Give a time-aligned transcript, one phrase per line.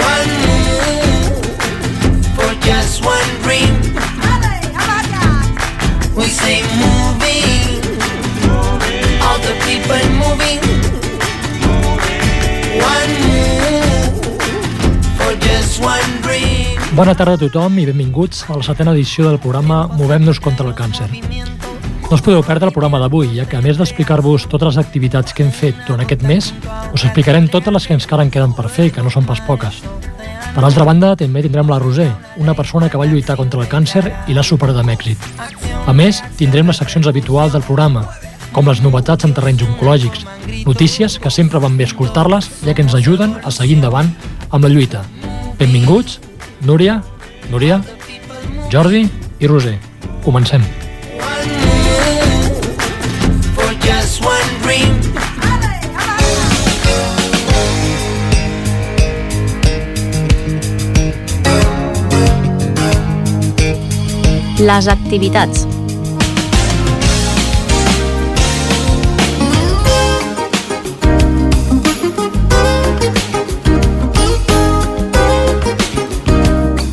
[0.00, 0.32] One
[2.36, 3.74] for just one dream.
[6.16, 7.80] We say moving,
[9.24, 10.60] all the people moving.
[12.80, 13.14] One
[15.18, 16.78] for just one dream.
[16.92, 20.74] Bona tarda a tothom i benvinguts a la setena edició del programa Movem-nos contra el
[20.74, 21.08] càncer.
[22.10, 25.30] No us podeu perdre el programa d'avui, ja que a més d'explicar-vos totes les activitats
[25.30, 26.48] que hem fet durant aquest mes,
[26.90, 29.38] us explicarem totes les que encara en queden per fer i que no són pas
[29.46, 29.78] poques.
[30.56, 32.08] Per altra banda, també tindrem la Roser,
[32.42, 35.22] una persona que va lluitar contra el càncer i l'ha superat amb èxit.
[35.86, 38.08] A més, tindrem les seccions habituals del programa,
[38.50, 40.26] com les novetats en terrenys oncològics,
[40.66, 44.10] notícies que sempre van bé escoltar-les, ja que ens ajuden a seguir endavant
[44.50, 45.06] amb la lluita.
[45.62, 46.18] Benvinguts,
[46.66, 47.04] Núria,
[47.54, 47.84] Núria,
[48.74, 49.06] Jordi
[49.38, 49.78] i Roser.
[50.26, 50.89] Comencem.
[64.60, 65.62] Les activitats.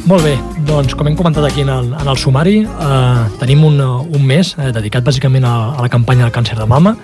[0.08, 3.82] Molt bé, doncs com hem comentat aquí en el, en el sumari, eh, tenim un,
[3.84, 6.96] un mes eh, dedicat bàsicament a, a la campanya del càncer de mama,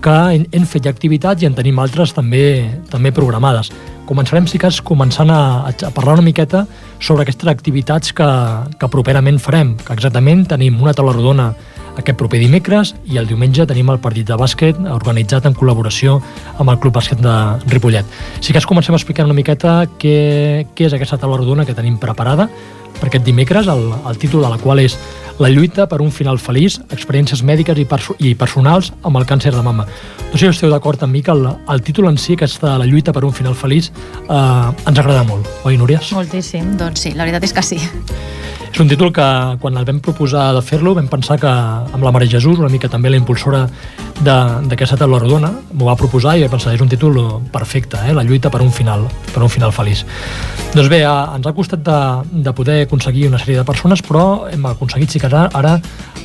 [0.00, 2.46] que hem, hem fet ja activitats i en tenim altres també
[2.88, 3.68] també programades.
[4.06, 6.64] Començarem, si cas, començant a, a parlar una miqueta
[7.02, 8.28] sobre aquestes activitats que,
[8.78, 11.50] que properament farem, que exactament tenim una taula rodona
[11.96, 16.18] aquest proper dimecres i el diumenge tenim el partit de bàsquet organitzat en col·laboració
[16.60, 17.36] amb el Club Bàsquet de
[17.72, 18.06] Ripollet.
[18.44, 21.98] Si cas comencem a explicar una miqueta què, què és aquesta taula rodona que tenim
[21.98, 22.50] preparada
[23.00, 24.98] per aquest dimecres, el, el títol de la qual és
[25.38, 29.50] La lluita per un final feliç, experiències mèdiques i, perso i personals amb el càncer
[29.52, 29.84] de mama.
[30.30, 32.86] No sé si esteu d'acord amb mi que el, el títol en si, aquesta La
[32.88, 33.90] lluita per un final feliç,
[34.30, 36.14] eh, ens agrada molt, oi, Núries?
[36.16, 36.72] Moltíssim.
[36.80, 37.76] Doncs sí, la veritat és que sí.
[38.72, 39.24] És un títol que
[39.60, 42.88] quan el vam proposar de fer-lo vam pensar que amb la Mare Jesús, una mica
[42.92, 43.62] també la impulsora
[44.20, 47.16] de- d'aquesta taula rodona, m'ho va proposar i vaig pensar, és un títol
[47.52, 48.12] perfecte, eh?
[48.12, 50.04] la lluita per un final, per un final feliç.
[50.74, 51.96] Doncs bé, eh, ens ha costat de,
[52.42, 55.76] de poder aconseguir una sèrie de persones, però hem aconseguit sí que ara, ara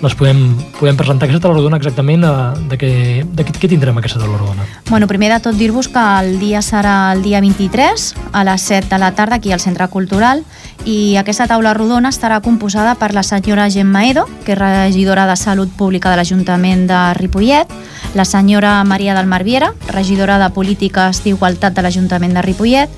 [0.02, 0.40] les podem,
[0.80, 1.28] podem presentar.
[1.28, 2.34] Aquesta taula rodona exactament eh,
[2.72, 2.92] de, què,
[3.26, 4.66] de què, què tindrem aquesta taula rodona?
[4.90, 8.90] Bueno, primer de tot dir-vos que el dia serà el dia 23 a les 7
[8.90, 10.46] de la tarda aquí al Centre Cultural
[10.86, 15.36] i aquesta taula rodona estarà composada per la senyora Gemma Edo, que és regidora de
[15.38, 17.70] Salut Pública de l'Ajuntament de Ripollet,
[18.18, 22.90] la senyora Maria del Marviera, regidora de Polítiques d'Igualtat de l'Ajuntament de Ripollet,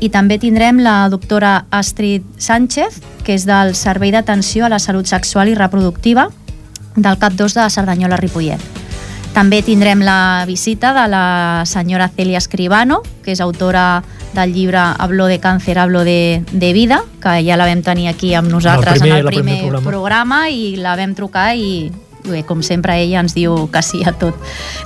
[0.00, 5.06] i també tindrem la doctora Astrid Sánchez, que és del Servei d'Atenció a la Salut
[5.06, 6.28] Sexual i Reproductiva
[6.96, 8.60] del CAP 2 de Cerdanyola-Ripollet.
[9.34, 14.02] També tindrem la visita de la senyora Celia Escribano, que és autora
[14.34, 18.32] del llibre Hablo de càncer, hablo de, de vida, que ja la vam tenir aquí
[18.34, 19.90] amb nosaltres primer- en el el primer primer, programa.
[19.90, 20.40] programa.
[20.50, 21.92] i la vam trucar i
[22.24, 24.34] bé, com sempre ella ens diu que sí a tot.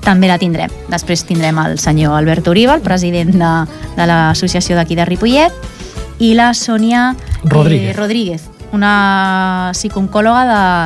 [0.05, 0.71] També la tindrem.
[0.91, 3.53] Després tindrem el senyor Albert Uriba, el president de,
[3.97, 5.53] de l'associació d'aquí de Ripollet,
[6.19, 7.91] i la Sònia Rodríguez.
[7.95, 10.43] Eh, Rodríguez una psicooncòloga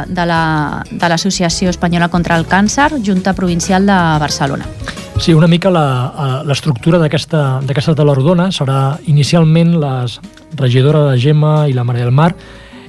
[0.07, 4.67] de, de la- de l'Associació Espanyola contra el Càncer, Junta Provincial de Barcelona.
[5.19, 10.21] Sí, una mica la- eh, l'estructura d'aquesta d'aquesta taula rodona serà inicialment les
[10.57, 12.35] regidora de Gemma i la Maria del Mar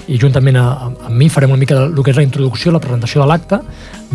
[0.09, 3.21] i juntament a, amb mi farem una mica el que és la introducció, la presentació
[3.21, 3.61] de l'acte.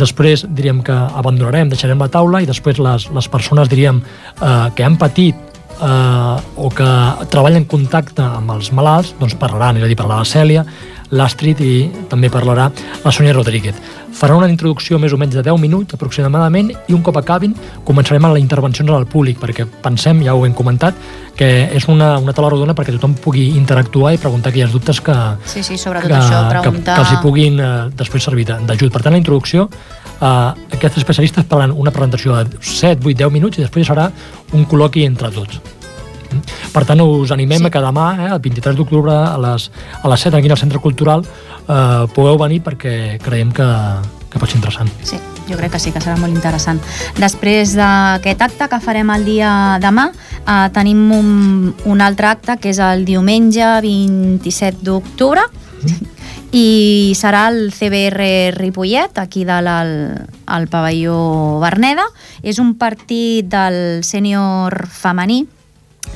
[0.00, 4.87] Després diríem que abandonarem, deixarem la taula i després les, les persones diríem eh, que
[4.87, 5.38] han patit
[5.78, 6.91] eh, o que
[7.30, 10.66] treballen en contacte amb els malalts, doncs parlaran, és a dir, parlarà la Cèlia,
[11.15, 11.75] l'Astrid i
[12.11, 12.71] també parlarà
[13.05, 13.77] la Sònia Rodríguez.
[14.15, 17.55] Farà una introducció més o menys de 10 minuts aproximadament i un cop acabin
[17.87, 20.99] començarem amb les intervencions al públic perquè pensem, ja ho hem comentat,
[21.34, 25.16] que és una, una taula rodona perquè tothom pugui interactuar i preguntar aquells dubtes que,
[25.51, 26.95] Sí, sí, sobretot que, això, que, preguntar...
[26.95, 28.91] que els hi puguin eh, després servir d'ajut.
[28.95, 29.69] Per tant, la introducció,
[30.15, 34.11] eh, aquests especialistes parlen una presentació de 7, 8, 10 minuts i després serà
[34.55, 35.84] un col·loqui entre tots.
[36.72, 37.66] Per tant, us animem Sí.
[37.66, 39.71] a que demà, eh, el 23 d'octubre, a, les,
[40.03, 41.25] a les 7 aquí al Centre Cultural,
[41.69, 43.69] eh, pugueu venir perquè creiem que,
[44.31, 44.91] que pot ser interessant.
[45.03, 45.19] Sí.
[45.45, 46.78] jo crec que sí que serà molt interessant.
[47.21, 50.07] Després d'aquest acte que farem el dia demà,
[50.47, 55.42] eh, tenim un, un altre acte que és el diumenge 27 d'octubre,
[56.54, 59.91] i serà el CBR Ripollet, aquí dalt al,
[60.47, 62.07] al pavelló Berneda.
[62.42, 65.42] És un partit del sènior femení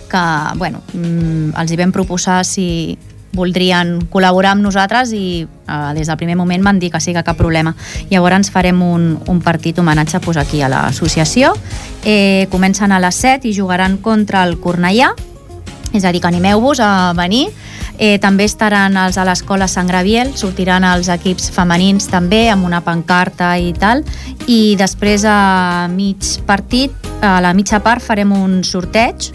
[0.08, 0.25] que,
[0.56, 2.99] bueno, mm, els hi vam proposar si
[3.38, 7.25] voldrien col·laborar amb nosaltres i eh, des del primer moment van dir que sí, que
[7.25, 7.75] cap problema.
[8.10, 11.55] Llavors farem un, un partit homenatge pues, aquí a l'associació.
[12.05, 15.12] Eh, comencen a les 7 i jugaran contra el Cornellà,
[15.93, 17.49] és a dir, que animeu-vos a venir.
[17.99, 22.78] Eh, també estaran els a l'escola Sant Graviel, sortiran els equips femenins també amb una
[22.87, 24.04] pancarta i tal
[24.46, 29.32] i després a mig partit, a la mitja part farem un sorteig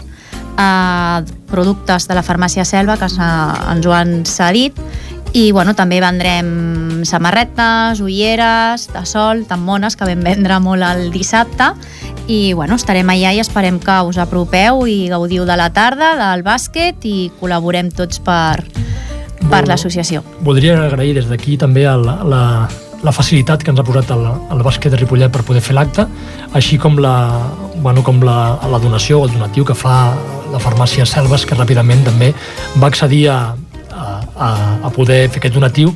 [0.56, 4.78] a productes de la farmàcia Selva que ens ho han cedit
[5.34, 11.10] i bueno, també vendrem samarretes, ulleres de sol, tan mones que vam vendre molt el
[11.10, 11.72] dissabte
[12.30, 16.46] i bueno, estarem allà i esperem que us apropeu i gaudiu de la tarda, del
[16.46, 18.62] bàsquet i col·laborem tots per,
[19.50, 20.22] per l'associació.
[20.46, 22.44] Voldria agrair des d'aquí també el, la,
[23.04, 24.24] la facilitat que ens ha posat el,
[24.54, 26.06] el bàsquet de Ripollet per poder fer l'acte,
[26.56, 27.14] així com la,
[27.76, 30.14] bueno, com la, la donació o el donatiu que fa
[30.52, 32.32] la farmàcia Selves, que ràpidament també
[32.80, 33.38] va accedir a,
[33.94, 34.50] a,
[34.82, 35.94] a poder fer aquest donatiu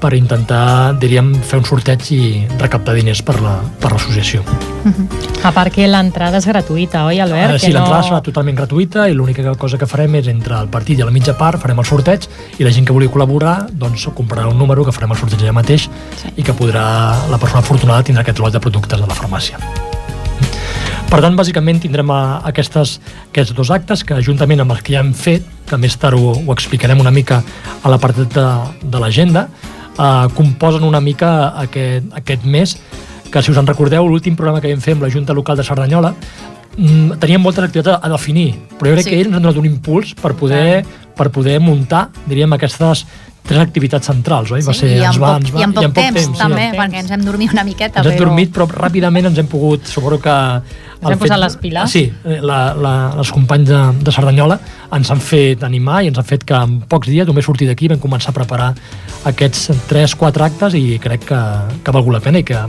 [0.00, 2.22] per intentar, diríem, fer un sorteig i
[2.60, 4.44] recaptar diners per l'associació.
[4.44, 5.23] La, uh -huh.
[5.44, 7.58] A part que l'entrada és gratuïta, oi, Albert?
[7.58, 8.06] Uh, sí, l'entrada no...
[8.06, 11.34] serà totalment gratuïta i l'única cosa que farem és entre el partit i la mitja
[11.36, 12.24] part farem el sorteig
[12.56, 15.52] i la gent que vulgui col·laborar doncs comprarà un número que farem el sorteig allà
[15.60, 15.84] mateix
[16.16, 16.32] sí.
[16.40, 16.86] i que podrà,
[17.28, 19.60] la persona afortunada tindrà aquest lot de productes de la farmàcia.
[21.12, 22.96] Per tant, bàsicament tindrem a, aquestes,
[23.28, 26.38] aquests dos actes que, juntament amb els que ja hem fet, que més tard ho,
[26.40, 27.42] ho explicarem una mica
[27.84, 28.50] a la part de,
[28.80, 29.50] de l'agenda,
[29.92, 32.78] eh, composen una mica aquest, aquest mes,
[33.34, 35.64] que si us en recordeu, l'últim programa que vam fer amb la Junta Local de
[35.66, 36.14] Cerdanyola,
[36.78, 39.10] mm, teníem moltes activitats a, definir, però jo crec sí.
[39.10, 40.84] que ells ens han donat un impuls per poder,
[41.18, 43.02] per poder muntar, diríem, aquestes
[43.44, 44.62] tres activitats centrals, oi?
[44.62, 46.20] Sí, va ser, i, ens va, ens va, i en poc, i en poc temps,
[46.20, 48.00] temps, també, sí, perquè ens hem dormit una miqueta.
[48.00, 48.28] Ens hem però...
[48.30, 50.36] dormit, però ràpidament ens hem pogut, suposo que...
[50.94, 51.92] Ens hem fet, posat les piles.
[51.92, 54.56] Sí, la, la, els companys de, de Cerdanyola
[54.96, 57.90] ens han fet animar i ens han fet que en pocs dies, només sortir d'aquí,
[57.92, 58.70] vam començar a preparar
[59.28, 61.42] aquests 3-4 actes i crec que,
[61.82, 62.62] que ha valgut la pena i que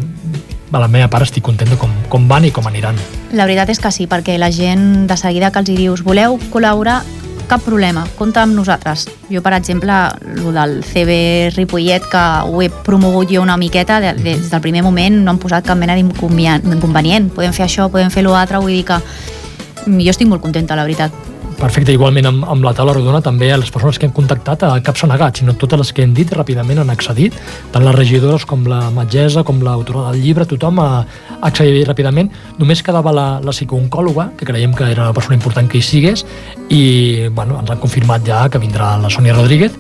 [0.71, 2.97] a la meva part estic content de com, com van i com aniran.
[3.35, 6.39] La veritat és que sí, perquè la gent de seguida que els hi dius voleu
[6.53, 7.01] col·laborar,
[7.45, 9.05] cap problema, compta amb nosaltres.
[9.29, 9.93] Jo, per exemple,
[10.25, 15.21] el del CB Ripollet, que ho he promogut jo una miqueta, des del primer moment
[15.21, 17.29] no han posat cap mena d'inconvenient.
[17.35, 18.99] Podem fer això, podem fer l'altre, vull dir que
[19.85, 21.34] jo estic molt contenta, la veritat.
[21.55, 24.73] Perfecte, igualment amb, amb la taula rodona també a les persones que hem contactat a
[24.83, 27.35] cap s'ha negat, sinó totes les que hem dit ràpidament han accedit,
[27.71, 30.89] tant les regidores com la metgessa, com l'autora del llibre, tothom ha,
[31.47, 32.31] accedit ràpidament.
[32.59, 36.25] Només quedava la, la psicooncòloga, que creiem que era una persona important que hi sigués,
[36.67, 39.77] i bueno, ens han confirmat ja que vindrà la Sònia Rodríguez,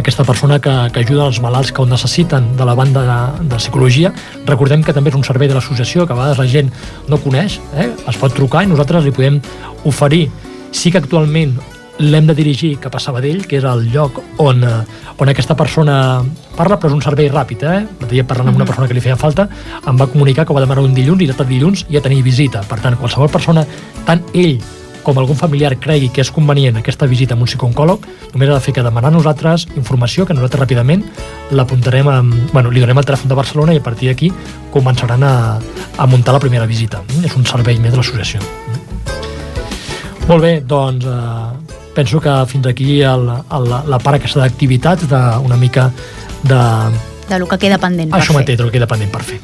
[0.00, 3.58] aquesta persona que, que ajuda els malalts que ho necessiten de la banda de, de
[3.60, 4.14] psicologia.
[4.48, 6.72] Recordem que també és un servei de l'associació que a vegades la gent
[7.12, 7.90] no coneix, eh?
[7.92, 9.42] es pot trucar i nosaltres li podem
[9.84, 10.30] oferir
[10.72, 11.54] Sí que actualment
[12.02, 14.82] l'hem de dirigir cap a Sabadell, que és el lloc on, eh,
[15.20, 16.24] on aquesta persona
[16.56, 17.62] parla, però és un servei ràpid.
[17.62, 17.80] Eh?
[17.84, 19.48] L'altre dia parlant amb una persona que li feia falta,
[19.86, 22.64] em va comunicar que ho va demanar un dilluns i data dilluns ja tenia visita.
[22.68, 23.66] Per tant, qualsevol persona,
[24.06, 24.58] tant ell
[25.02, 28.64] com algun familiar cregui que és convenient aquesta visita amb un psicooncòleg, només ha de
[28.64, 31.02] fer que demanar a nosaltres informació que nosaltres ràpidament
[31.50, 32.06] l'apuntarem,
[32.52, 34.30] bueno, li donem el telèfon de Barcelona i a partir d'aquí
[34.72, 35.34] començaran a,
[35.98, 37.02] a muntar la primera visita.
[37.24, 38.40] És un servei més de l'associació.
[40.28, 45.58] Molt bé, doncs eh, penso que fins aquí el, el, la part aquesta d'activitats, d'una
[45.60, 45.90] mica
[46.42, 46.60] de...
[47.28, 49.40] De lo que queda pendent Això mateix, de lo que queda pendent per fer.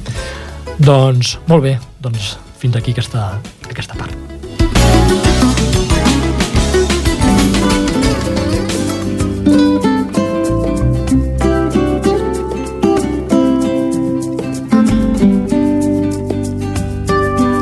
[0.78, 3.35] Doncs, molt bé, doncs fins aquí aquesta,
[3.68, 4.14] aquesta part.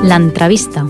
[0.06, 0.87] L'entrevista.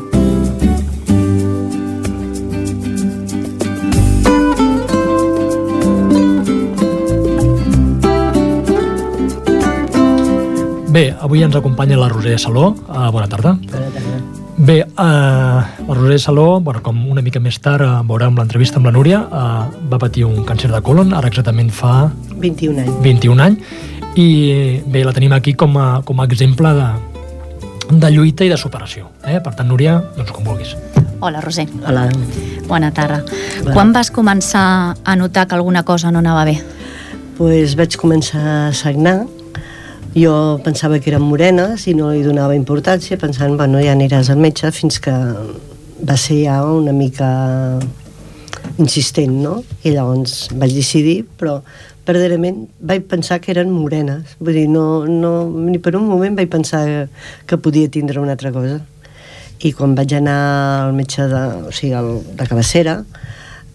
[10.96, 12.70] Bé, avui ens acompanya la Roser Saló.
[12.88, 13.50] Uh, bona tarda.
[13.68, 14.20] Bona tarda.
[14.56, 18.88] Bé, uh, la Roser Saló, bueno, com una mica més tard uh, veurem l'entrevista amb
[18.88, 22.08] la Núria, uh, va patir un càncer de colon, ara exactament fa...
[22.40, 22.96] 21 anys.
[23.04, 23.76] 21 anys,
[24.16, 24.26] i
[24.88, 26.88] bé, la tenim aquí com a, com a exemple de,
[27.92, 29.12] de lluita i de superació.
[29.20, 29.36] Eh?
[29.44, 30.72] Per tant, Núria, doncs com vulguis.
[31.20, 31.68] Hola, Roser.
[31.84, 32.08] Hola.
[32.72, 33.20] Bona tarda.
[33.60, 33.76] Hola.
[33.76, 36.56] Quan vas començar a notar que alguna cosa no anava bé?
[37.36, 39.26] Pues vaig començar a sagnar
[40.16, 44.40] Jo pensava que eren morenes i no li donava importància, pensant, bueno, ja aniràs al
[44.40, 47.28] metge, fins que va ser ja una mica
[48.80, 49.58] insistent, no?
[49.84, 51.58] I llavors vaig decidir, però
[52.08, 54.38] verdaderament vaig pensar que eren morenes.
[54.40, 55.34] Vull dir, no, no,
[55.68, 56.86] ni per un moment vaig pensar
[57.44, 58.80] que podia tindre una altra cosa.
[59.60, 60.40] I quan vaig anar
[60.86, 63.02] al metge de, o sigui, al, de cabecera,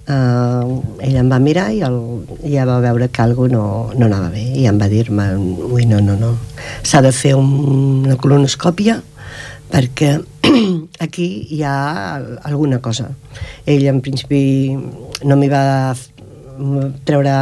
[0.07, 1.97] eh, ell em va mirar i el,
[2.45, 3.65] ja va veure que alguna no,
[3.97, 6.35] no anava bé i em va dir-me, ui, no, no, no.
[6.83, 7.51] S'ha de fer un,
[8.05, 9.01] una colonoscòpia
[9.71, 10.15] perquè
[11.05, 13.09] aquí hi ha alguna cosa.
[13.65, 14.41] Ell en principi
[15.23, 15.63] no m'hi va
[17.07, 17.33] treure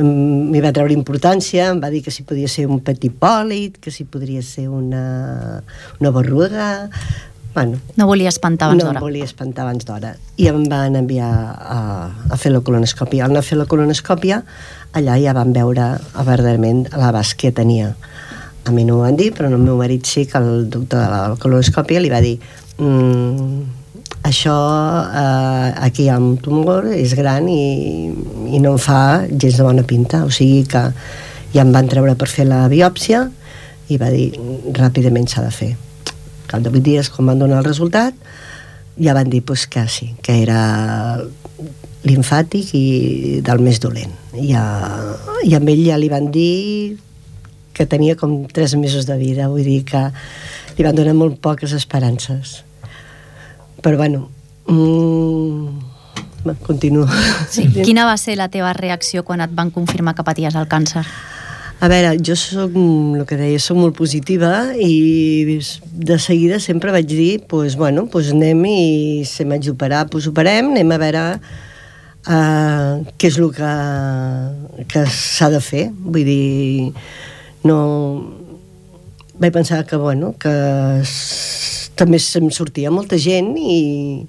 [0.00, 3.92] m'hi va treure importància em va dir que si podia ser un petit pòlit que
[3.92, 5.60] si podria ser una,
[6.00, 6.88] una berruga
[7.54, 8.98] bueno, No volia espantar abans no d'hora.
[8.98, 10.16] em volia espantar abans d'hora.
[10.36, 11.78] I em van enviar a,
[12.30, 13.24] a fer la colonoscòpia.
[13.24, 14.42] Al anar a fer la colonoscòpia,
[14.92, 17.94] allà ja van veure a verdaderament l'abast que tenia.
[18.64, 21.08] A mi no m'ho van dir, però el meu marit sí que el doctor de
[21.12, 22.38] la colonoscòpia li va dir
[22.78, 23.62] mm,
[24.24, 24.56] això
[25.12, 28.10] eh, aquí hi ha un tumor, és gran i,
[28.50, 30.24] i no em fa gens de bona pinta.
[30.24, 30.88] O sigui que
[31.54, 33.28] ja em van treure per fer la biòpsia
[33.92, 34.32] i va dir
[34.74, 35.74] ràpidament s'ha de fer
[36.50, 38.14] cap de 8 dies quan van donar el resultat
[39.00, 41.20] ja van dir pues, que sí, que era
[42.04, 44.64] linfàtic i del més dolent ja,
[45.44, 46.98] i amb ell ja li van dir
[47.74, 50.06] que tenia com 3 mesos de vida vull dir que
[50.76, 52.60] li van donar molt poques esperances
[53.82, 54.28] però bueno
[54.68, 55.94] mm,
[56.66, 57.08] continuo
[57.50, 57.68] Sí.
[57.86, 61.04] Quina va ser la teva reacció quan et van confirmar que paties el càncer?
[61.84, 65.58] A veure, jo soc, mm, el que deia, soc molt positiva i
[66.08, 70.70] de seguida sempre vaig dir, pues, bueno, pues anem i si m'haig d'operar, pues operem,
[70.72, 73.72] anem a veure uh, què és el que,
[74.94, 75.90] que s'ha de fer.
[75.92, 76.94] Vull dir,
[77.68, 77.76] no...
[79.36, 80.54] Vaig pensar que, bueno, que
[82.00, 84.24] també se'm sortia molta gent i,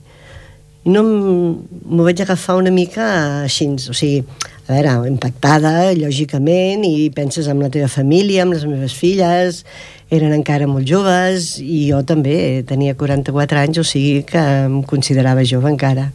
[0.84, 3.06] i no m'ho vaig agafar una mica
[3.46, 4.26] així, o sigui,
[4.66, 9.62] a veure, impactada, lògicament, i penses en la teva família, amb les meves filles,
[10.10, 15.46] eren encara molt joves, i jo també tenia 44 anys, o sigui que em considerava
[15.46, 16.10] jove encara.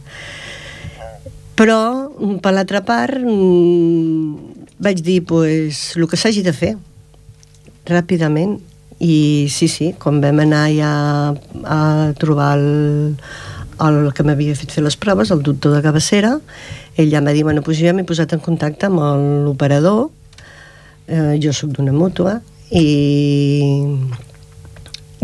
[1.55, 1.79] Però,
[2.43, 6.75] per l'altra part, mm, vaig dir, pues, el que s'hagi de fer,
[7.85, 8.59] ràpidament,
[8.99, 10.91] i sí, sí, quan vam anar ja
[11.65, 13.15] a trobar el,
[13.81, 16.39] el que m'havia fet fer les proves, el doctor de cabecera,
[16.97, 18.99] ell ja em va dir, bueno, doncs jo m'he posat en contacte amb
[19.45, 20.09] l'operador,
[21.07, 22.39] eh, jo sóc d'una mútua,
[22.71, 22.85] i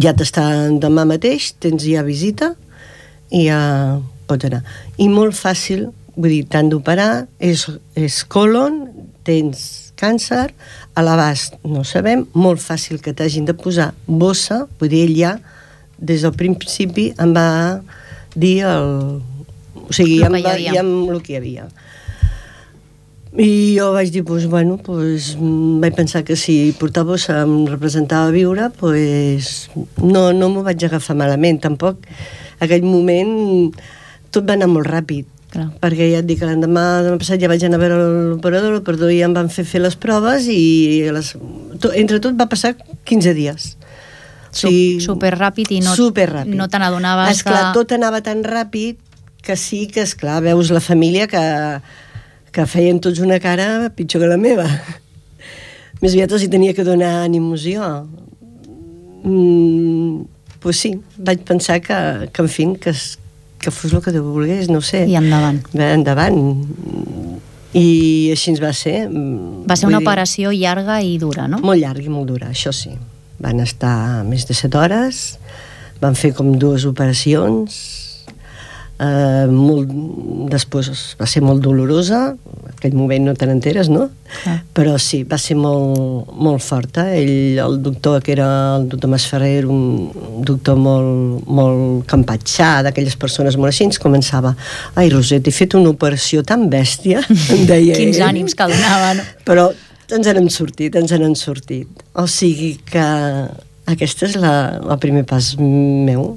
[0.02, 0.46] ja t'està
[0.80, 2.54] demà mateix, tens ja visita,
[3.32, 3.60] i ja
[4.28, 4.64] pots anar.
[5.00, 8.86] I molt fàcil, vull dir, t'han d'operar, és, és colon,
[9.28, 10.52] tens càncer,
[10.94, 15.34] a l'abast no sabem, molt fàcil que t'hagin de posar bossa, vull dir, ell ja,
[15.98, 17.50] des del principi em va
[18.36, 18.94] dir el...
[19.90, 20.74] O sigui, Lo ja em hi va, havia.
[20.74, 21.68] ja em, el que hi havia.
[23.38, 28.32] I jo vaig dir, pues, bueno, pues, vaig pensar que si portar bossa em representava
[28.32, 29.70] viure, pues,
[30.02, 32.00] no, no m'ho vaig agafar malament, tampoc.
[32.64, 33.76] Aquell moment
[34.32, 35.68] tot va anar molt ràpid, Clar.
[35.84, 37.98] perquè ja et dic que l'endemà demà passat ja vaig anar a veure
[38.32, 41.36] l'operador, l'operador ja em van fer fer les proves i les,
[41.80, 42.74] to, entre tot va passar
[43.06, 43.76] 15 dies.
[44.58, 44.72] Su-
[45.04, 46.56] super ràpid i no- superràpid.
[46.58, 48.98] no te n'adonaves Esclar, que- tot anava tan ràpid
[49.44, 51.44] que sí que, és clar veus la família que,
[52.52, 54.68] que feien tots una cara pitjor que la meva.
[56.02, 57.88] Més aviat els hi tenia que donar ànims jo.
[59.24, 60.26] Mm,
[60.62, 62.94] pues sí, vaig pensar que, que en fi, que,
[63.60, 65.06] que fos el que Déu volgués, no sé.
[65.10, 65.62] I endavant.
[65.74, 66.40] Va, endavant.
[67.78, 67.88] I
[68.34, 69.08] així ens va ser.
[69.10, 71.62] Va ser una dir, operació llarga i dura, no?
[71.66, 72.94] molt llarg i molt dura, això sí.
[73.44, 75.24] Van estar més de 7 hores,
[76.02, 78.07] van fer com dues operacions,
[79.00, 79.92] eh, molt,
[80.52, 80.90] després
[81.20, 84.08] va ser molt dolorosa, en aquell moment no te n'enteres, no?
[84.44, 84.58] Clar.
[84.78, 87.08] Però sí, va ser molt, molt forta.
[87.16, 93.58] Ell, el doctor, que era el doctor Masferrer, un doctor molt, molt campatxà, d'aquelles persones
[93.58, 94.54] molt així, ens començava
[94.96, 97.24] ai, Roset, he fet una operació tan bèstia,
[97.54, 99.28] em deia Quins ell ànims que donava, no?
[99.48, 99.70] però
[100.14, 102.04] ens n'hem sortit, ens n'hem sortit.
[102.16, 103.08] O sigui que
[103.88, 104.54] aquesta és la,
[104.84, 106.34] el primer pas meu.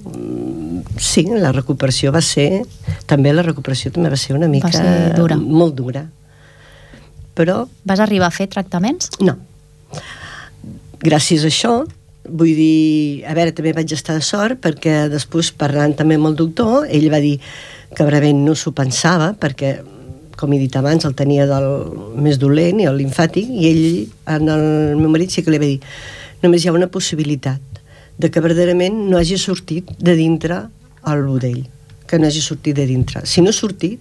[1.01, 2.65] Sí, la recuperació va ser...
[3.11, 4.71] També la recuperació també va ser una mica...
[4.75, 5.37] ser dura.
[5.37, 6.05] Molt dura.
[7.35, 9.11] Però Vas arribar a fer tractaments?
[9.25, 9.39] no.
[11.01, 11.71] Gràcies a això,
[12.29, 16.37] vull dir, a veure, també vaig estar de sort perquè després parlant també amb el
[16.37, 17.39] doctor, ell va dir
[17.97, 19.79] que brament no s'ho pensava perquè
[20.41, 21.67] com he dit abans, el tenia del
[22.21, 23.85] més dolent i el limfàtic, i ell,
[24.37, 24.65] en el
[25.01, 25.81] meu marit, sí que li va dir
[26.43, 27.81] només hi ha una possibilitat
[28.21, 30.63] de que verdaderament no hagi sortit de dintre
[31.09, 31.65] el budell,
[32.07, 33.25] que no hagi sortit de dintre.
[33.25, 34.01] Si no ha sortit,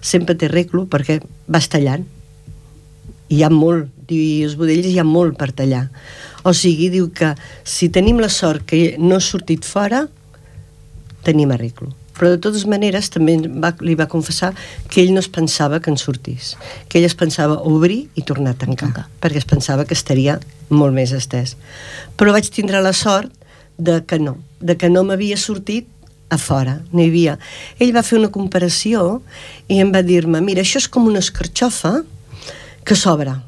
[0.00, 2.06] sempre té reglo perquè vas tallant.
[3.28, 5.88] Hi ha molt, diu, els budells hi ha molt per tallar.
[6.48, 10.06] O sigui, diu que si tenim la sort que no ha sortit fora,
[11.26, 11.92] tenim arreglo.
[12.18, 14.52] Però de totes maneres també va, li va confessar
[14.90, 16.56] que ell no es pensava que en sortís,
[16.88, 19.06] que ell es pensava obrir i tornar a tancar, Tancar.
[19.22, 21.56] perquè es pensava que estaria molt més estès.
[22.18, 23.32] Però vaig tindre la sort
[23.78, 25.86] de que no, de que no m'havia sortit
[26.28, 27.38] a fora, no hi havia.
[27.80, 29.22] Ell va fer una comparació
[29.68, 32.02] i em va dir-me, mira, això és com una escarxofa
[32.84, 33.38] que s'obre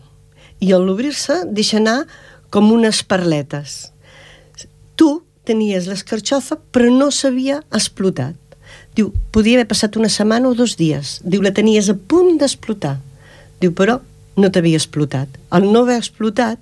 [0.60, 2.04] i al obrir-se deixa anar
[2.52, 3.90] com unes perletes.
[4.96, 5.08] Tu
[5.48, 8.36] tenies l'escarxofa però no s'havia explotat.
[8.96, 11.20] Diu, podia haver passat una setmana o dos dies.
[11.24, 12.96] Diu, la tenies a punt d'explotar.
[13.60, 14.00] Diu, però
[14.36, 15.28] no t'havia explotat.
[15.50, 16.58] Al no haver explotat,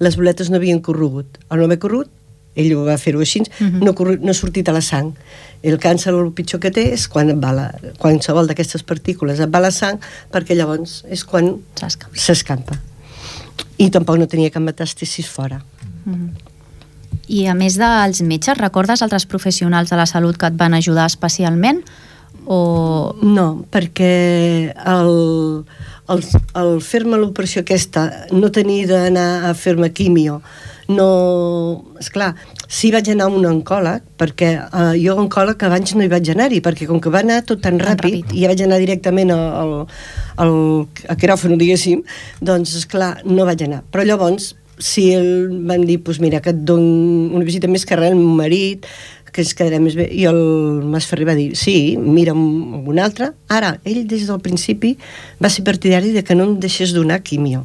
[0.00, 1.38] les boletes no havien corrogut.
[1.48, 2.10] Al no haver corrogut,
[2.56, 3.84] ell ho va fer-ho així, Mhm.
[3.84, 5.12] no, corru- no ha sortit a la sang.
[5.62, 9.48] El càncer el pitjor que té és quan et va la, qualsevol d'aquestes partícules et
[9.52, 9.98] va a la sang,
[10.32, 11.60] perquè llavors és quan
[12.14, 12.78] s'escampa.
[13.78, 15.62] I tampoc no tenia cap metàstasis fora.
[17.30, 21.06] I a més dels metges, recordes altres professionals de la salut que et van ajudar
[21.10, 21.82] especialment?
[22.46, 23.14] O...
[23.22, 24.14] No, perquè
[24.74, 25.12] el,
[26.10, 26.24] el,
[26.62, 30.40] el fer-me l'operació aquesta, no tenir d'anar a fer-me quimio,
[30.90, 31.84] no...
[32.00, 32.32] Esclar,
[32.66, 36.62] sí vaig anar a un oncòleg, perquè uh, jo oncòleg abans no hi vaig anar-hi,
[36.64, 38.34] perquè com que va anar tot tan, Tan ràpid, ràpid.
[38.34, 39.74] i ja vaig anar directament al, al,
[40.46, 40.54] al,
[41.20, 42.02] quiròfano, diguéssim,
[42.40, 43.84] doncs, esclar, no vaig anar.
[43.92, 47.98] Però llavors, si el van dir, doncs mira, que et dono una visita més que
[47.98, 48.86] res, el meu marit,
[49.30, 50.06] que ens quedarem més bé.
[50.10, 50.40] I el
[50.90, 53.30] Mas Ferrer va dir, sí, mira'm un altre.
[53.52, 54.96] Ara, ell des del principi
[55.42, 57.64] va ser partidari de que no em deixés donar quimio.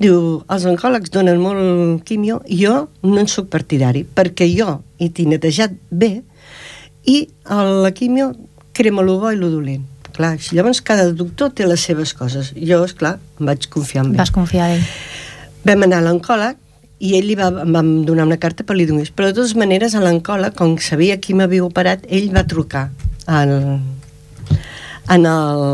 [0.00, 5.10] Diu, els oncòlegs donen molt quimio, i jo no en sóc partidari, perquè jo hi
[5.12, 6.20] tinc netejat bé
[7.10, 8.32] i la quimio
[8.76, 9.84] crema lo bo i lo dolent.
[10.16, 12.52] Clar, llavors cada doctor té les seves coses.
[12.56, 14.20] Jo, és clar, em vaig confiar en ell.
[14.20, 14.88] Vas confiar en ell?
[15.66, 16.58] Vam anar a l'oncòleg
[17.00, 19.10] i ell li va, em va donar una carta per li donés.
[19.12, 22.90] Però de totes maneres, a l'oncòleg, com que sabia qui m'havia operat, ell va trucar
[23.26, 23.54] al,
[25.10, 25.64] en el,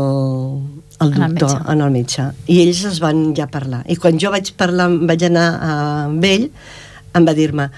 [1.03, 2.29] el En el doctor, en el metge.
[2.47, 3.83] I ells es van ja parlar.
[3.91, 5.71] I quan jo vaig parlar, vaig anar a,
[6.07, 6.49] amb ell,
[7.17, 7.69] em va dir-me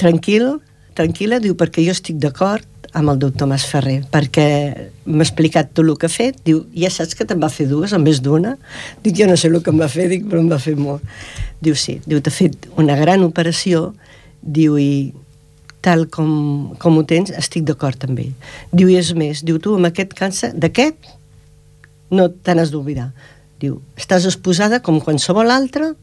[0.00, 0.56] tranquil,
[0.98, 4.46] tranquil·la, diu, perquè jo estic d'acord amb el doctor Mas Ferrer, perquè
[5.06, 7.94] m'ha explicat tot el que ha fet, diu, ja saps que te'n va fer dues
[7.96, 8.56] en vez d'una?
[9.04, 11.04] Dic, jo no sé el que em va fer, dic, però em va fer molt.
[11.64, 13.94] Diu, sí, diu, t'ha fet una gran operació,
[14.42, 15.12] diu, i
[15.82, 18.32] tal com, com ho tens, estic d'acord amb ell.
[18.70, 21.10] Diu, i és més, diu, tu amb aquest càncer, d'aquest,
[22.12, 23.08] no te n'has d'oblidar.
[23.62, 25.94] Diu, estàs exposada com qualsevol altre,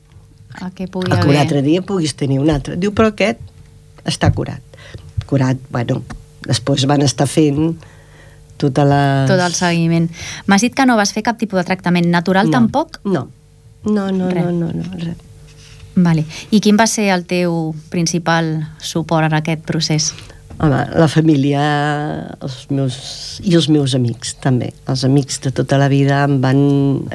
[0.58, 1.42] A què pugui a que un haver...
[1.44, 2.74] altre dia puguis tenir un altre.
[2.82, 3.38] Diu, però aquest
[4.10, 4.64] està curat.
[5.30, 6.02] Curat, bueno,
[6.48, 7.74] després van estar fent
[8.60, 9.02] tota la...
[9.30, 10.10] Tot el seguiment.
[10.48, 13.00] M'has dit que no vas fer cap tipus de tractament natural no, tampoc?
[13.06, 13.30] No,
[13.86, 14.46] no, no, Res.
[14.46, 15.26] no, no, no, res.
[16.00, 16.24] Vale.
[16.52, 20.12] I quin va ser el teu principal suport en aquest procés?
[20.60, 21.64] Home, la família
[22.44, 23.00] els meus,
[23.48, 24.74] i els meus amics, també.
[24.92, 26.60] Els amics de tota la vida em van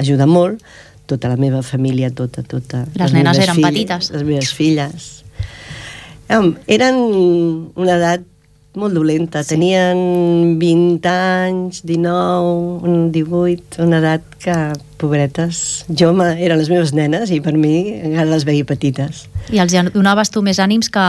[0.01, 0.63] ajudar molt,
[1.05, 2.85] tota la meva família, tota, tota.
[2.97, 4.09] Les nenes meves eren petites.
[4.15, 5.11] Les meves filles.
[6.33, 6.97] Em, eren
[7.77, 8.25] una edat
[8.79, 9.55] molt dolenta, sí.
[9.55, 14.55] tenien 20 anys, 19, un 18, una edat que,
[15.01, 19.25] pobretes, jo me, eren les meves nenes i per mi encara les veia petites.
[19.53, 21.05] I els donaves tu més ànims que...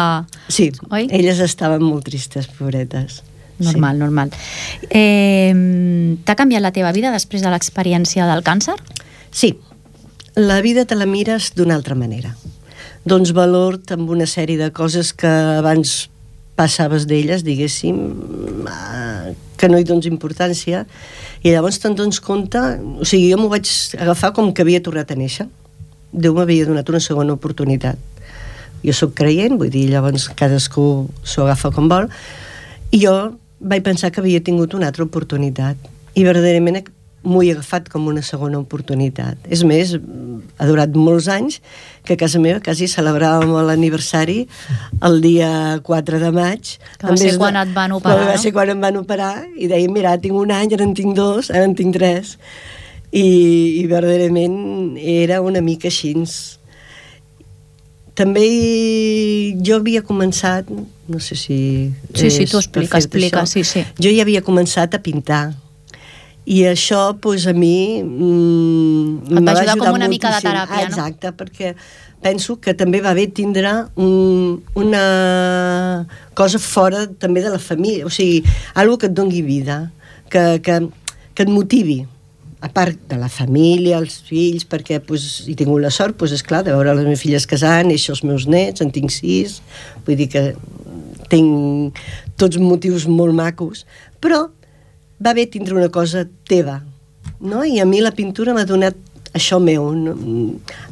[0.52, 1.09] Sí, Oi?
[1.11, 3.22] elles estaven molt tristes, pobretes.
[3.59, 4.33] Normal, normal.
[4.90, 5.55] Eh,
[6.26, 8.76] T'ha canviat la teva vida després de l'experiència del càncer?
[9.33, 9.55] Sí,
[10.37, 12.35] la vida te la mires d'una altra manera.
[13.09, 16.11] Dones valor amb una sèrie de coses que abans
[16.56, 17.96] passaves d'elles, diguéssim,
[18.66, 20.84] eh, que no hi dones importància,
[21.44, 22.60] i llavors te'n dones compte...
[23.00, 23.68] O sigui, jo m'ho vaig
[24.00, 25.46] agafar com que havia tornat a néixer.
[26.12, 28.00] Déu m'havia donat una segona oportunitat.
[28.84, 32.08] Jo sóc creient, vull dir, llavors cadascú s'ho agafa com vol,
[32.94, 33.14] i jo
[33.60, 35.76] vaig pensar que havia tingut una altra oportunitat.
[36.16, 36.86] I verdaderament
[37.26, 39.40] m'ho he agafat com una segona oportunitat.
[39.50, 41.60] És més, ha durat molts anys
[42.06, 44.44] que a casa meva quasi celebràvem l'aniversari
[45.08, 45.50] el dia
[45.84, 46.76] 4 de maig.
[46.96, 49.68] Que va ser vez quan et van operar, Va ser quan em van operar i
[49.70, 52.36] deia, mira, tinc un any, ara en tinc dos, ara en tinc tres.
[53.10, 53.26] I,
[53.80, 56.14] i verdaderament era una mica així.
[58.16, 58.46] També
[59.60, 61.60] jo havia començat, no sé si...
[62.14, 63.60] Sí, sí, tu explica, explica, això.
[63.60, 63.84] sí, sí.
[64.00, 65.44] Jo ja havia començat a pintar
[66.46, 68.02] I això, doncs, a mi...
[68.02, 70.50] Mm, Et va ajudar com una mica de moltíssim.
[70.52, 70.90] teràpia, no?
[70.92, 71.72] Exacte, perquè
[72.22, 76.06] penso que també va bé tindre un, una
[76.38, 79.90] cosa fora també de la família, o sigui, algo que et dongui vida,
[80.30, 80.80] que, que,
[81.35, 82.04] que et motivi,
[82.64, 86.64] a part de la família, els fills, perquè pues, he tingut la sort, pues, esclar,
[86.64, 89.61] de veure les meves filles casant, i els meus nets, en tinc sis,
[90.06, 90.48] vull dir que
[91.30, 91.98] tinc
[92.38, 93.85] tots motius molt macos,
[94.22, 94.46] però
[95.24, 96.83] va bé tindre una cosa teva,
[97.40, 97.64] no?
[97.64, 98.94] I a mi la pintura m'ha donat
[99.37, 100.14] això meu, no?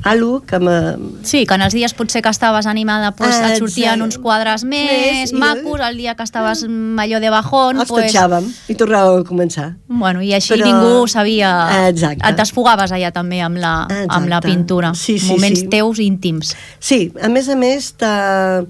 [0.05, 0.99] algo que m'ha...
[1.25, 4.05] Sí, que en els dies potser que estaves animada pues, Ah, et sortien exacte.
[4.05, 8.11] uns quadres més, Més, macos, el dia que estaves mm, allò de bajón, Els pues,
[8.13, 9.69] tatxàvem i tornàvem a començar.
[9.89, 11.55] bueno, i així Però- ningú sabia...
[11.89, 12.21] Exacte.
[12.29, 14.49] Et desfogaves allà també amb la, amb la Exacte.
[14.51, 14.93] pintura.
[14.95, 15.69] Sí, sí, Moments sí.
[15.73, 16.53] teus íntims.
[16.81, 18.67] Sí, a més a més, t'ha-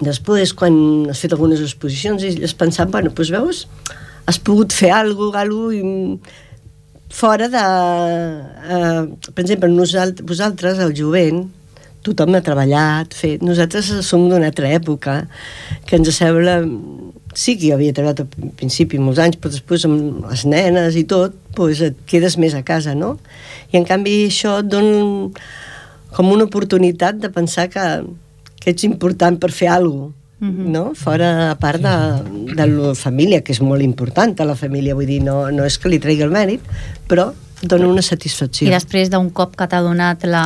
[0.00, 3.66] després, quan has fet algunes exposicions, i has pensat, bueno, doncs veus,
[4.30, 6.40] has pogut fer alguna cosa, alguna i
[7.10, 7.58] fora de...
[7.58, 11.48] Eh, per exemple, nosaltres, vosaltres, el jovent,
[12.06, 13.42] tothom ha treballat, fet...
[13.44, 15.24] Nosaltres som d'una altra època
[15.86, 16.60] que ens sembla...
[17.34, 21.04] Sí que jo havia treballat al principi molts anys, però després amb les nenes i
[21.10, 23.16] tot, doncs et quedes més a casa, no?
[23.70, 25.28] I en canvi això et dona
[26.14, 27.84] com una oportunitat de pensar que,
[28.58, 30.19] que ets important per fer alguna cosa.
[30.40, 30.92] No?
[30.96, 35.06] Fora, a part de, de la família, que és molt important a la família, vull
[35.06, 36.64] dir, no, no és que li tregui el mèrit,
[37.08, 37.30] però
[37.62, 38.68] dona una satisfacció.
[38.68, 40.44] I després d'un cop que t'ha donat la,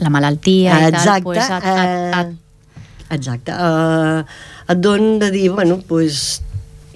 [0.00, 2.36] la malaltia i tal, Exacte, pues, et, et, et,
[3.10, 3.52] eh, exacte.
[3.52, 4.22] Uh,
[4.72, 6.40] et don de dir, bueno, pues,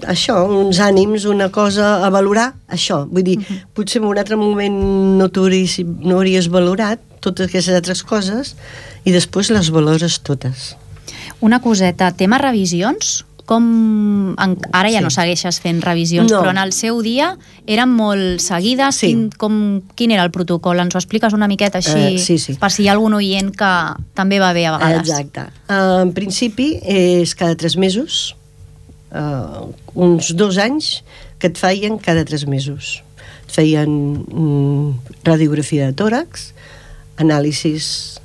[0.09, 3.03] això, uns ànims, una cosa a valorar, això.
[3.09, 3.61] Vull dir, Mhm.
[3.73, 4.81] potser en un altre moment
[5.19, 8.55] no, t'hauries, no hauries valorat totes aquestes altres coses
[9.05, 10.75] i després les valores totes.
[11.41, 14.33] Una coseta, tema revisions, com...
[14.41, 15.03] En, ara ja Sí.
[15.05, 16.39] no segueixes fent revisions, No.
[16.41, 18.95] però en el seu dia eren molt seguides.
[18.97, 19.11] Sí.
[19.13, 20.79] Quin, com, quin era el protocol?
[20.81, 22.15] Ens ho expliques una miqueta així?
[22.15, 22.55] Eh, sí, sí.
[22.57, 23.71] Per si hi ha algun oient que
[24.17, 25.07] també va bé a vegades.
[25.09, 25.45] Exacte.
[25.69, 28.35] Uh, en principi és cada tres mesos,
[29.13, 31.03] uh, uns dos anys
[31.37, 33.03] que et feien cada tres mesos.
[33.45, 33.87] Et feien
[34.25, 36.49] mm, radiografia de tòrax,
[37.21, 38.17] anàlisis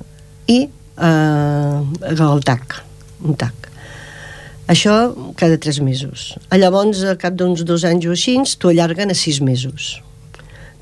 [0.49, 0.63] i
[0.97, 2.81] uh, el TAC,
[3.25, 3.69] un TAC.
[4.71, 4.95] Això
[5.37, 6.37] cada tres mesos.
[6.51, 9.97] A llavors, a cap d'uns dos anys o així, t'ho allarguen a sis mesos.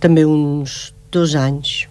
[0.00, 1.86] També uns dos anys.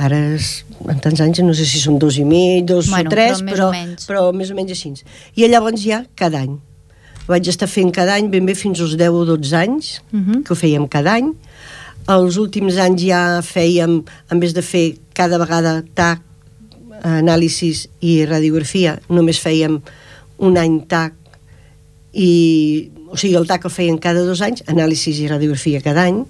[0.00, 3.12] Ara, és, en tants anys, no sé si són dos i mig, dos Bueno, o
[3.12, 4.06] tres, però més però, o menys.
[4.08, 4.94] però més o menys així.
[5.36, 6.54] I llavors ja cada any.
[7.22, 10.42] Ho vaig estar fent cada any, ben bé fins als 10 o 12 anys, Mhm.
[10.44, 11.34] que ho fèiem cada any.
[12.08, 16.20] Els últims anys ja fèiem, en vez de fer cada vegada TAC,
[17.02, 19.80] anàlisis i radiografia, només fèiem
[20.42, 21.14] un any TAC
[22.12, 26.22] i, o sigui, el TAC el feien cada dos anys, anàlisis i radiografia cada any,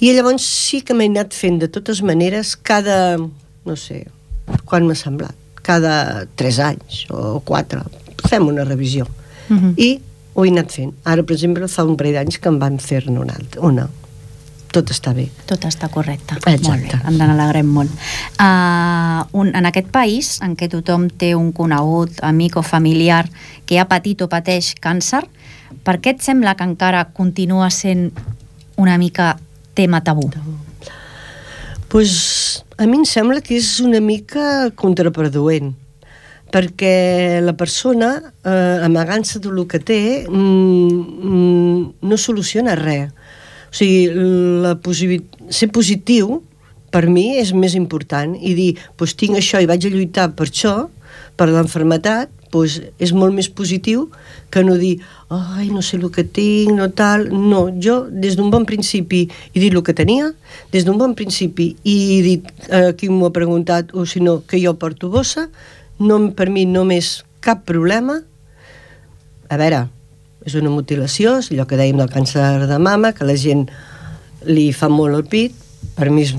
[0.00, 4.04] i llavors sí que m'he anat fent de totes maneres cada, no sé,
[4.68, 5.34] quan m'ha semblat,
[5.66, 7.80] cada tres anys o quatre,
[8.28, 9.06] fem una revisió.
[9.48, 9.74] Mhm.
[9.76, 10.00] I
[10.34, 10.92] ho he anat fent.
[11.04, 13.62] Ara, per exemple, fa un parell d'anys que em van fer-ne una altra.
[13.64, 13.88] Una.
[14.76, 15.30] Tot està bé.
[15.48, 16.36] Tot està correcte.
[16.36, 16.68] Exacte.
[16.68, 17.92] Molt bé, en n'alegrem molt.
[18.36, 23.24] Uh, un, en aquest país, en què tothom té un conegut, amic o familiar
[23.64, 25.22] que ha patit o pateix càncer,
[25.86, 28.10] per què et sembla que encara continua sent
[28.76, 29.38] una mica
[29.74, 30.28] tema tabú?
[31.88, 35.72] pues, a mi em sembla que és una mica contraproduent
[36.52, 38.10] perquè la persona,
[38.44, 40.90] eh, amagant-se del que té, mm,
[41.30, 43.10] mm, no soluciona res.
[43.76, 44.08] O sigui,
[44.64, 46.38] la possibi- ser positiu
[46.88, 50.46] per mi és més important i dir, doncs tinc això i vaig a lluitar per
[50.48, 50.88] això,
[51.36, 54.06] per l'enfermetat, doncs és molt més positiu
[54.48, 57.28] que no dir, ai, no sé el que tinc, no tal...
[57.28, 60.30] No, jo des d'un bon principi he dit el que tenia,
[60.72, 64.38] des d'un bon principi i he dit, eh, qui m'ho ha preguntat, o si no,
[64.48, 65.50] que jo porto bossa,
[66.00, 68.22] no, per mi no m'és cap problema.
[69.52, 69.84] A veure,
[70.46, 73.66] és una mutilació, és allò que dèiem del càncer de mama, que la gent
[74.46, 75.54] li fa molt el pit,
[75.98, 76.34] per mi és,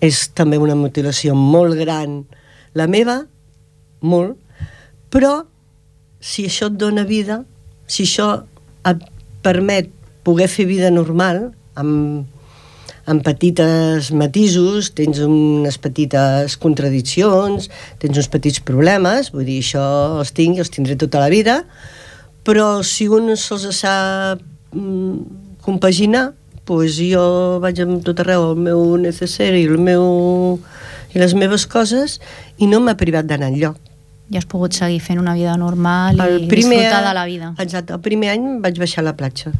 [0.00, 2.22] és també una mutilació molt gran
[2.74, 3.20] la meva,
[4.00, 4.38] molt,
[5.12, 5.42] però
[6.24, 7.42] si això et dona vida,
[7.86, 8.30] si això
[8.88, 9.02] et
[9.44, 9.90] permet
[10.24, 12.24] poder fer vida normal, amb,
[13.04, 17.68] amb petites matisos, tens unes petites contradiccions,
[18.00, 19.84] tens uns petits problemes, vull dir, això
[20.22, 21.60] els tinc i els tindré tota la vida,
[22.44, 24.40] però si un se'ls sap
[24.74, 26.32] mm, compaginar,
[26.68, 27.24] doncs jo
[27.60, 30.04] vaig amb tot arreu el meu necessari i, el meu,
[31.12, 32.18] i les meves coses
[32.56, 33.76] i no m'ha privat d'anar enlloc.
[34.32, 37.52] I has pogut seguir fent una vida normal i El primer, disfrutar de la vida.
[37.60, 39.52] Exacte, el primer any vaig baixar a la platja.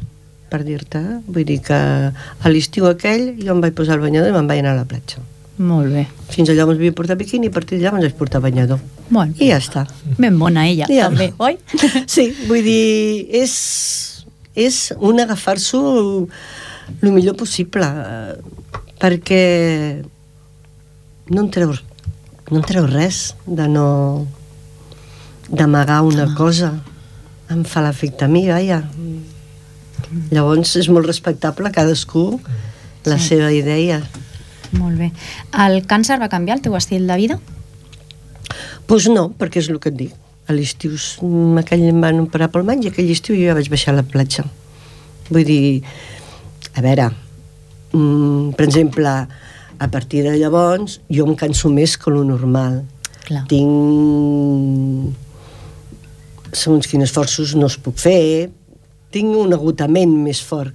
[0.49, 0.99] per dir-te.
[1.01, 1.15] eh?
[1.27, 4.61] Vull dir que a l'estiu aquell jo em vaig posar el banyador i me'n vaig
[4.61, 5.19] anar a la platja.
[5.57, 6.05] Molt bé.
[6.33, 8.79] Fins allà ens havia portat biquini i a partir d'allà ens vaig portar banyador.
[9.09, 9.85] Bueno, I ja està.
[10.17, 11.07] ben bona ella, Ja.
[11.09, 11.57] també, oi?
[12.11, 16.27] Sí, vull dir, és, és un agafar-s'ho
[17.01, 18.35] el millor possible, eh,
[18.99, 20.03] perquè
[21.29, 21.83] no en treus,
[22.51, 24.27] no en treus res de no
[25.49, 26.73] d'amagar una cosa.
[27.49, 28.83] Em fa l'efecte a mi, vaja.
[30.31, 32.39] Llavors és molt respectable cadascú
[33.05, 33.27] la Sí.
[33.29, 34.01] seva idea.
[34.73, 35.11] Molt bé.
[35.65, 37.39] El càncer va canviar el teu estil de vida?
[37.39, 40.13] Doncs pues no, perquè és el que et dic.
[40.45, 43.69] A l'estiu mm, aquell em van operar pel maig i aquell estiu jo ja vaig
[43.71, 44.43] baixar a la platja.
[45.31, 45.81] Vull dir,
[46.77, 47.09] a veure,
[47.93, 49.09] mm, per exemple,
[49.79, 52.83] a partir de llavors jo em canso més que lo normal.
[53.25, 53.47] Clar.
[53.49, 55.15] Tinc
[56.55, 58.49] segons quins esforços no es puc fer,
[59.11, 60.73] tinc un agotament més fort,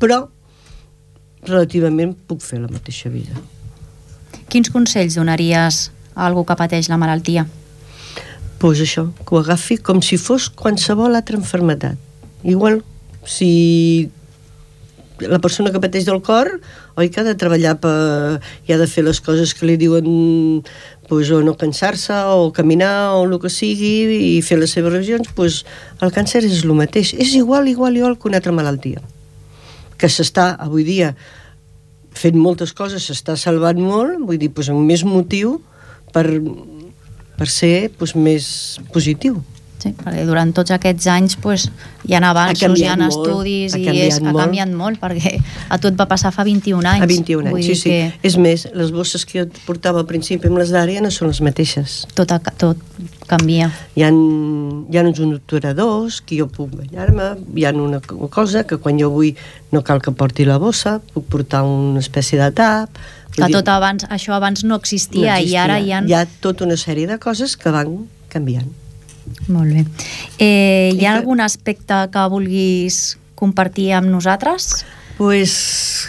[0.00, 0.24] però
[1.46, 3.36] relativament puc fer la mateixa vida.
[4.48, 7.46] Quins consells donaries a algú que pateix la malaltia?
[8.58, 11.96] pues això, que ho agafi com si fos qualsevol altra enfermetat.
[12.42, 12.82] Igual,
[13.24, 14.10] si
[15.20, 16.50] la persona que pateix del cor,
[16.98, 20.62] oi que ha de treballar per, i ha de fer les coses que li diuen
[21.08, 23.94] pues, o no cansar-se, o caminar, o el que sigui,
[24.34, 25.62] i fer les seves revisions, pues,
[26.02, 27.14] el càncer és el mateix.
[27.14, 29.00] És igual, igual, igual que una altra malaltia.
[29.98, 31.12] Que s'està, avui dia,
[32.18, 35.58] fent moltes coses, s'està salvant molt, vull dir, pues, amb més motiu
[36.14, 36.26] per,
[37.38, 39.42] per ser pues, més positiu.
[39.78, 41.68] Sí, perquè durant tots aquests anys pues,
[42.08, 45.36] hi ha avanços, hi ha molt, estudis ha i és, ha canviat molt perquè
[45.70, 47.04] a tu et va passar fa 21 anys.
[47.04, 47.90] A 21 Vull anys, sí, sí.
[47.92, 51.30] que És més, les bosses que jo portava al principi amb les d'àrea no són
[51.30, 52.00] les mateixes.
[52.18, 52.80] tot, ha- tot
[53.30, 53.68] canvia.
[53.94, 58.64] Hi ha, hi ha uns obturadors que jo puc ballar-me, hi ha una co- cosa
[58.66, 59.30] que quan jo vull
[59.70, 62.90] no cal que porti la bossa, puc portar una espècie de tap...
[63.30, 66.02] Que dir, tot abans, això abans no existia, no i ara hi ha...
[66.02, 68.66] Hi ha tota una sèrie de coses que van canviant.
[69.48, 69.84] Molt bé.
[70.38, 74.84] Eh, hi ha algun aspecte que vulguis compartir amb nosaltres?
[75.18, 75.52] pues,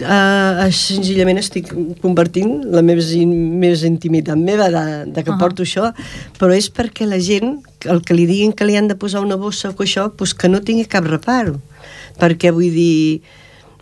[0.05, 1.71] uh, senzillament estic
[2.03, 3.01] compartint la meva,
[3.33, 5.39] més intimitat meva de, de que uh -huh.
[5.41, 5.89] porto això,
[6.37, 9.35] però és perquè la gent, el que li diguin que li han de posar una
[9.35, 11.59] bossa o això, pues que no tingui cap reparo.
[12.19, 13.21] Perquè vull dir,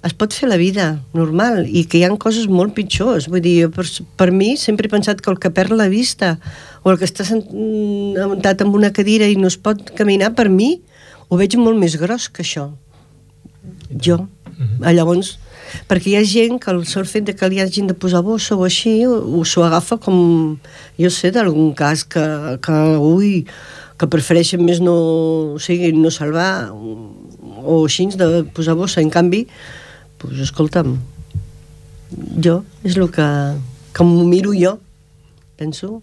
[0.08, 3.28] es pot fer la vida normal i que hi han coses molt pitjors.
[3.32, 3.86] Vull dir, jo per,
[4.20, 6.38] per mi sempre he pensat que el que perd la vista
[6.84, 10.34] o el que està sent- mm, muntat en una cadira i no es pot caminar,
[10.36, 10.78] per mi
[11.28, 12.72] ho veig molt més gros que això.
[13.92, 14.24] Jo.
[14.58, 15.36] Mm Llavors,
[15.90, 18.56] perquè hi ha gent que el sol fet de que li hagin de posar bossa
[18.56, 20.58] o així, o s'ho agafa com,
[20.98, 22.24] jo sé, d'algun cas que,
[22.66, 23.46] que, ui,
[24.00, 24.96] que prefereixen més no,
[25.54, 29.02] o sigui, no salvar o així de posar bossa.
[29.04, 29.44] En canvi,
[30.22, 30.98] doncs, escolta'm,
[32.42, 33.28] jo és el que,
[33.94, 34.78] que m'ho miro jo.
[35.58, 36.02] Penso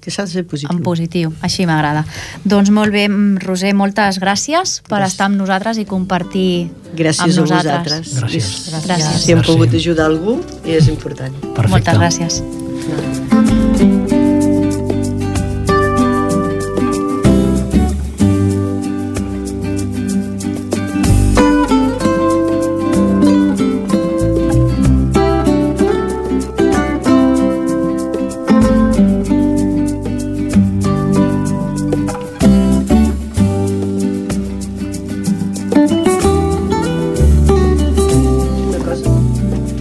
[0.00, 0.72] que s'ha de ser positiu.
[0.72, 2.06] En positiu, així m'agrada.
[2.48, 5.12] Doncs molt bé, mm, Roser, moltes gràcies per Gràcies.
[5.12, 8.06] estar amb nosaltres i compartir Gràcies amb a nosaltres.
[8.08, 8.14] vosaltres.
[8.16, 8.48] Gràcies.
[8.80, 9.18] I Gràcies.
[9.26, 11.34] Si hem pogut ajudar algú, és important.
[11.54, 11.68] Perfecte.
[11.68, 12.40] Moltes gràcies.
[12.40, 13.29] Una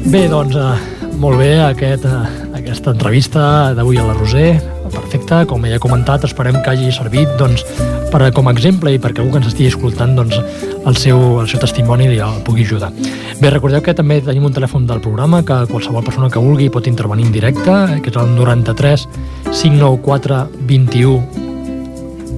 [0.10, 4.60] Bé, doncs, eh, molt bé aquest, eh, aquesta entrevista d'avui a la Roser.
[4.90, 7.64] Perfecte, com ja he comentat, esperem que hagi servit doncs,
[8.10, 10.40] per, com a exemple i perquè algú que ens estigui escoltant doncs,
[10.84, 12.90] el, seu, el seu testimoni li el pugui ajudar.
[13.40, 16.88] Bé, recordeu que també tenim un telèfon del programa que qualsevol persona que vulgui pot
[16.88, 19.06] intervenir en directe, eh, que és el 93
[19.52, 21.22] 594 21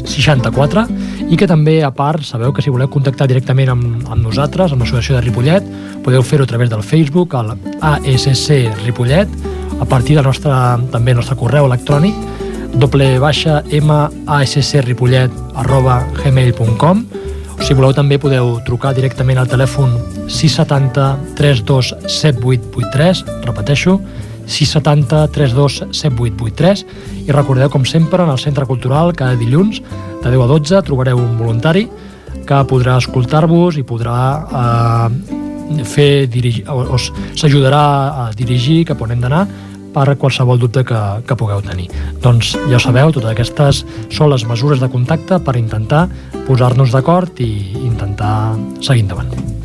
[0.04, 0.88] 64
[1.32, 4.84] i que també, a part, sabeu que si voleu contactar directament amb, amb nosaltres, amb
[4.84, 5.72] l'associació de Ripollet,
[6.04, 8.52] podeu fer-ho a través del Facebook, al ASC
[8.84, 9.32] Ripollet,
[9.80, 10.52] a partir del nostre,
[10.92, 12.20] també el nostre correu electrònic,
[12.76, 13.64] doble baixa
[15.56, 17.06] arroba gmail.com
[17.62, 19.92] si voleu també podeu trucar directament al telèfon
[20.28, 24.00] 670 32 7883 repeteixo
[24.52, 26.86] 670 32 7883
[27.26, 29.82] i recordeu com sempre en el Centre Cultural cada dilluns
[30.22, 31.88] de 10 a 12 trobareu un voluntari
[32.48, 34.20] que podrà escoltar-vos i podrà
[34.62, 35.42] eh,
[35.88, 37.84] fer s'ajudarà
[38.26, 39.46] a dirigir cap on hem d'anar
[39.92, 41.90] per qualsevol dubte que, que pugueu tenir.
[42.24, 43.84] Doncs ja sabeu, totes aquestes
[44.14, 46.08] són les mesures de contacte per intentar
[46.48, 47.52] posar-nos d'acord i
[47.84, 49.61] intentar seguir endavant.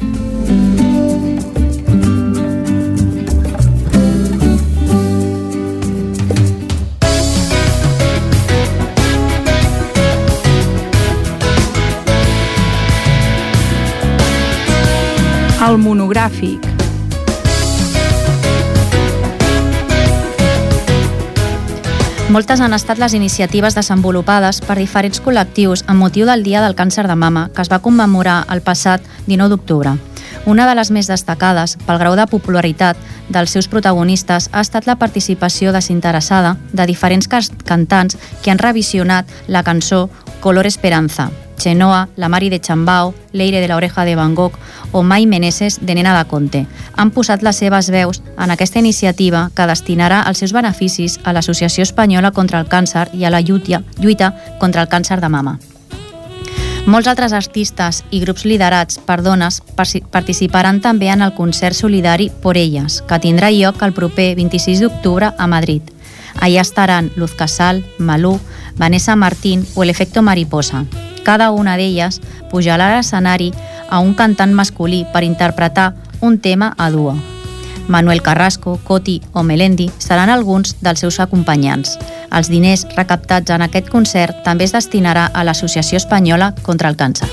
[15.67, 16.63] El monogràfic.
[22.31, 27.09] Moltes han estat les iniciatives desenvolupades per diferents col·lectius amb motiu del Dia del Càncer
[27.11, 29.97] de Mama, que es va commemorar el passat 19 d'octubre.
[30.47, 34.99] Una de les més destacades, pel grau de popularitat dels seus protagonistes, ha estat la
[35.03, 40.05] participació desinteressada de diferents cantants que han revisionat la cançó
[40.47, 44.59] Color Esperanza, Chenoa, La Mari de Chambao, Leire de la Oreja de Van Gogh
[44.93, 46.67] o Mai Meneses de Nena de Conte.
[46.97, 51.83] Han posat les seves veus en aquesta iniciativa que destinarà els seus beneficis a l'Associació
[51.83, 55.59] Espanyola contra el Càncer i a la lluita, lluita contra el càncer de mama.
[56.87, 62.57] Molts altres artistes i grups liderats per dones participaran també en el concert solidari Por
[62.57, 65.83] Elles, que tindrà lloc el proper 26 d'octubre a Madrid.
[66.39, 68.39] Allà estaran Luz Casal, Malú,
[68.77, 70.85] Vanessa Martín o el Efecto Mariposa.
[71.27, 72.21] Cada una d'elles
[72.53, 73.49] pujarà a l'escenari
[73.91, 75.89] a un cantant masculí per interpretar
[76.21, 77.17] un tema a duo.
[77.89, 81.99] Manuel Carrasco, Coti o Melendi seran alguns dels seus acompanyants.
[82.31, 87.27] Els diners recaptats en aquest concert també es destinarà a l'Associació Espanyola contra el Càncer.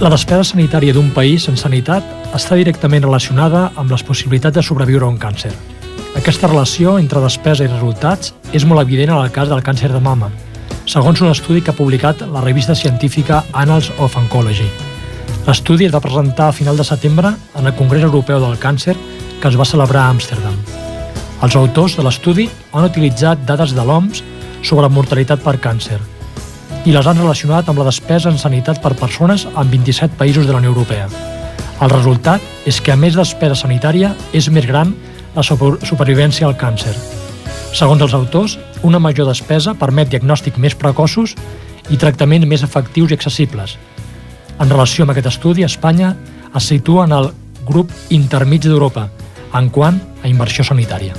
[0.00, 2.02] La despesa sanitària d'un país en sanitat
[2.34, 5.52] està directament relacionada amb les possibilitats de sobreviure a un càncer.
[6.18, 10.00] Aquesta relació entre despesa i resultats és molt evident en el cas del càncer de
[10.02, 10.30] mama,
[10.90, 14.66] segons un estudi que ha publicat la revista científica Annals of Oncology.
[15.46, 18.96] L'estudi es va presentar a final de setembre en el Congrés Europeu del Càncer
[19.40, 20.56] que es va celebrar a Amsterdam.
[21.42, 24.24] Els autors de l'estudi han utilitzat dades de l'OMS
[24.66, 26.00] sobre mortalitat per càncer,
[26.84, 30.52] i les han relacionat amb la despesa en sanitat per persones en 27 països de
[30.52, 31.08] la Unió Europea.
[31.80, 34.94] El resultat és que, a més despesa sanitària, és més gran
[35.34, 36.94] la supervivència al càncer.
[37.76, 41.36] Segons els autors, una major despesa permet diagnòstic més precoços
[41.90, 43.76] i tractaments més efectius i accessibles.
[44.60, 46.14] En relació amb aquest estudi, Espanya
[46.54, 47.30] es situa en el
[47.66, 49.08] grup intermig d'Europa
[49.54, 51.14] en quant a inversió sanitària.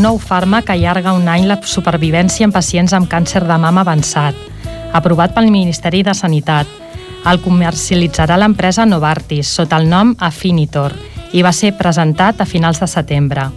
[0.00, 4.36] un nou fàrmac allarga un any la supervivència en pacients amb càncer de mama avançat,
[4.92, 6.66] aprovat pel Ministeri de Sanitat.
[7.30, 10.94] El comercialitzarà l'empresa Novartis sota el nom Affinitor
[11.36, 13.48] i va ser presentat a finals de setembre.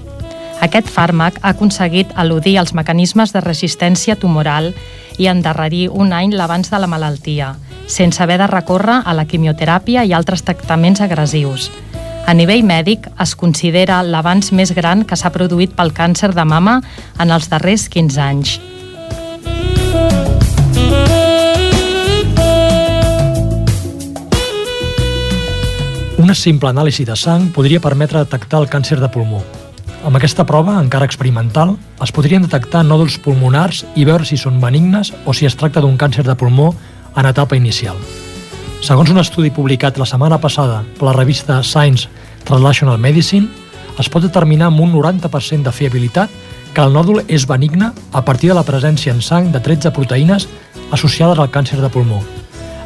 [0.63, 4.71] Aquest fàrmac ha aconseguit eludir els mecanismes de resistència tumoral
[5.17, 7.53] i endarrerir un any l'abans de la malaltia,
[7.87, 11.71] sense haver de recórrer a la quimioteràpia i altres tractaments agressius.
[12.25, 16.79] A nivell mèdic, es considera l'avanç més gran que s'ha produït pel càncer de mama
[17.19, 18.59] en els darrers 15 anys.
[26.33, 29.43] Una simple anàlisi de sang podria permetre detectar el càncer de pulmó.
[30.01, 35.11] Amb aquesta prova, encara experimental, es podrien detectar nòduls pulmonars i veure si són benignes
[35.29, 36.71] o si es tracta d'un càncer de pulmó
[37.13, 38.01] en etapa inicial.
[38.81, 42.09] Segons un estudi publicat la setmana passada per la revista Science
[42.49, 43.45] Translational Medicine,
[44.01, 46.33] es pot determinar amb un 90% de fiabilitat
[46.73, 50.49] que el nòdul és benigne a partir de la presència en sang de 13 proteïnes
[50.89, 52.25] associades al càncer de pulmó.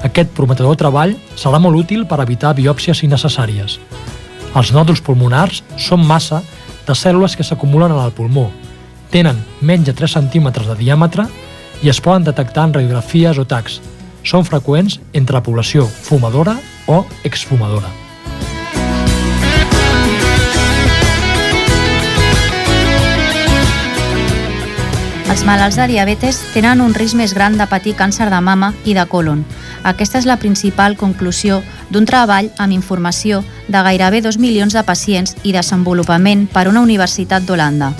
[0.05, 3.79] Aquest prometedor treball serà molt útil per evitar biòpsies innecessàries.
[4.57, 6.43] Els nòduls pulmonars són massa
[6.87, 8.47] de cèl·lules que s'acumulen en el pulmó,
[9.11, 11.27] tenen menys de 3 centímetres de diàmetre
[11.83, 13.79] i es poden detectar en radiografies o tacs,
[14.23, 16.57] són freqüents entre la població fumadora
[16.87, 17.89] o exfumadora.
[25.27, 28.95] Els malalts de diabetes tenen un risc més gran de patir càncer de mama i
[28.97, 29.43] de colon.
[29.87, 33.39] Aquesta és la principal conclusió d'un treball amb informació
[33.71, 37.93] de gairebé 2 milions de pacients i desenvolupament per una universitat d'Holanda.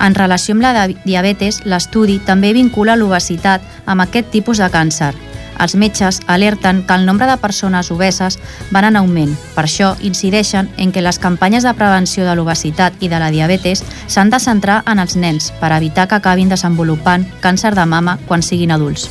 [0.00, 5.12] En relació amb la diabetes, l'estudi també vincula l'obesitat amb aquest tipus de càncer.
[5.60, 8.38] Els metges alerten que el nombre de persones obeses
[8.72, 9.36] van en augment.
[9.54, 13.84] Per això incideixen en que les campanyes de prevenció de l'obesitat i de la diabetes
[14.06, 18.44] s'han de centrar en els nens per evitar que acabin desenvolupant càncer de mama quan
[18.44, 19.08] siguin adults.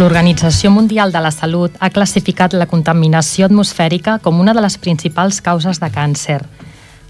[0.00, 5.42] L'Organització Mundial de la Salut ha classificat la contaminació atmosfèrica com una de les principals
[5.44, 6.40] causes de càncer.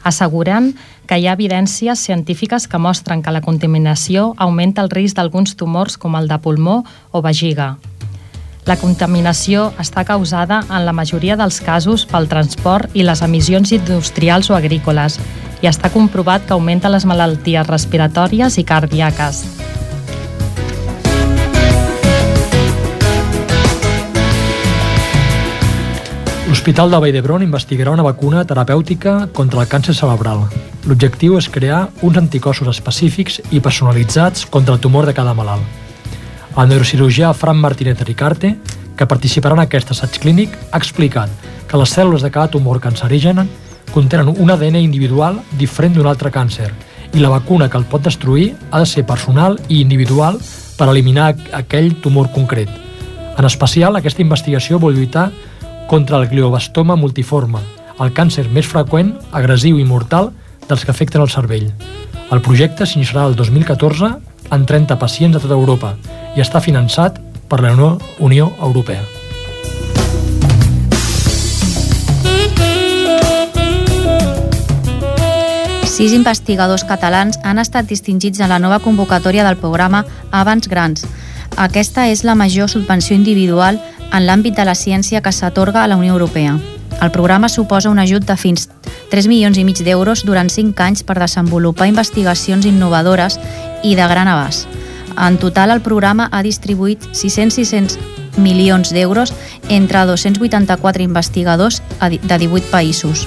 [0.02, 0.72] assegurant
[1.06, 5.96] que hi ha evidències científiques que mostren que la contaminació augmenta el risc d'alguns tumors
[5.98, 7.76] com el de pulmó o vejiga.
[8.64, 14.50] La contaminació està causada en la majoria dels casos pel transport i les emissions industrials
[14.50, 15.20] o agrícoles
[15.62, 19.44] i està comprovat que augmenta les malalties respiratòries i cardíaques.
[26.50, 30.40] L'Hospital de Vall d'Hebron investigarà una vacuna terapèutica contra el càncer cerebral.
[30.82, 35.62] L'objectiu és crear uns anticossos específics i personalitzats contra el tumor de cada malalt.
[36.58, 38.50] El neurocirurgià Fran Martínez Ricarte,
[38.98, 41.30] que participarà en aquest assaig clínic, ha explicat
[41.70, 43.46] que les cèl·lules de cada tumor cancerigen
[43.94, 46.72] contenen un ADN individual diferent d'un altre càncer
[47.14, 50.42] i la vacuna que el pot destruir ha de ser personal i individual
[50.74, 51.30] per eliminar
[51.62, 52.74] aquell tumor concret.
[53.38, 55.28] En especial, aquesta investigació vol lluitar
[55.90, 57.58] contra el gliobastoma multiforme,
[57.98, 60.28] el càncer més freqüent, agressiu i mortal
[60.68, 61.66] dels que afecten el cervell.
[62.30, 64.12] El projecte s'iniciarà el 2014
[64.54, 65.96] en 30 pacients de tota Europa
[66.38, 67.18] i està finançat
[67.50, 67.74] per la
[68.22, 69.02] Unió Europea.
[75.90, 81.02] Sis investigadors catalans han estat distingits en la nova convocatòria del programa Abans Grans.
[81.58, 83.82] Aquesta és la major subvenció individual
[84.12, 86.58] en l'àmbit de la ciència que s'atorga a la Unió Europea.
[87.00, 88.68] El programa suposa un ajut de fins
[89.10, 93.38] 3 milions i mig d'euros durant 5 anys per desenvolupar investigacions innovadores
[93.82, 94.68] i de gran abast.
[95.16, 97.98] En total, el programa ha distribuït 600-600
[98.36, 99.32] milions d'euros
[99.68, 103.26] entre 284 investigadors de 18 països.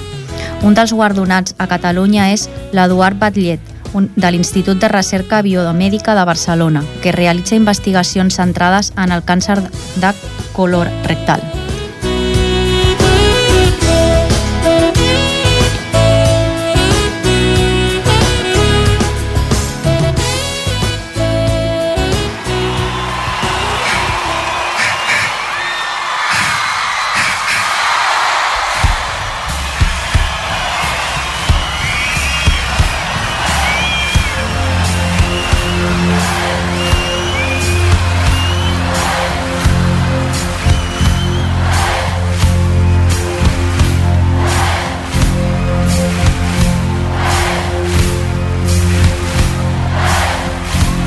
[0.62, 6.84] Un dels guardonats a Catalunya és l'Eduard Batllet, de l'Institut de Recerca Biomèdica de Barcelona,
[7.02, 9.60] que realitza investigacions centrades en el càncer
[10.02, 10.14] de
[10.52, 11.63] color rectal.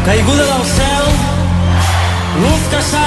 [0.08, 1.10] Caiguda del cel,
[2.40, 3.07] l'ús que sal.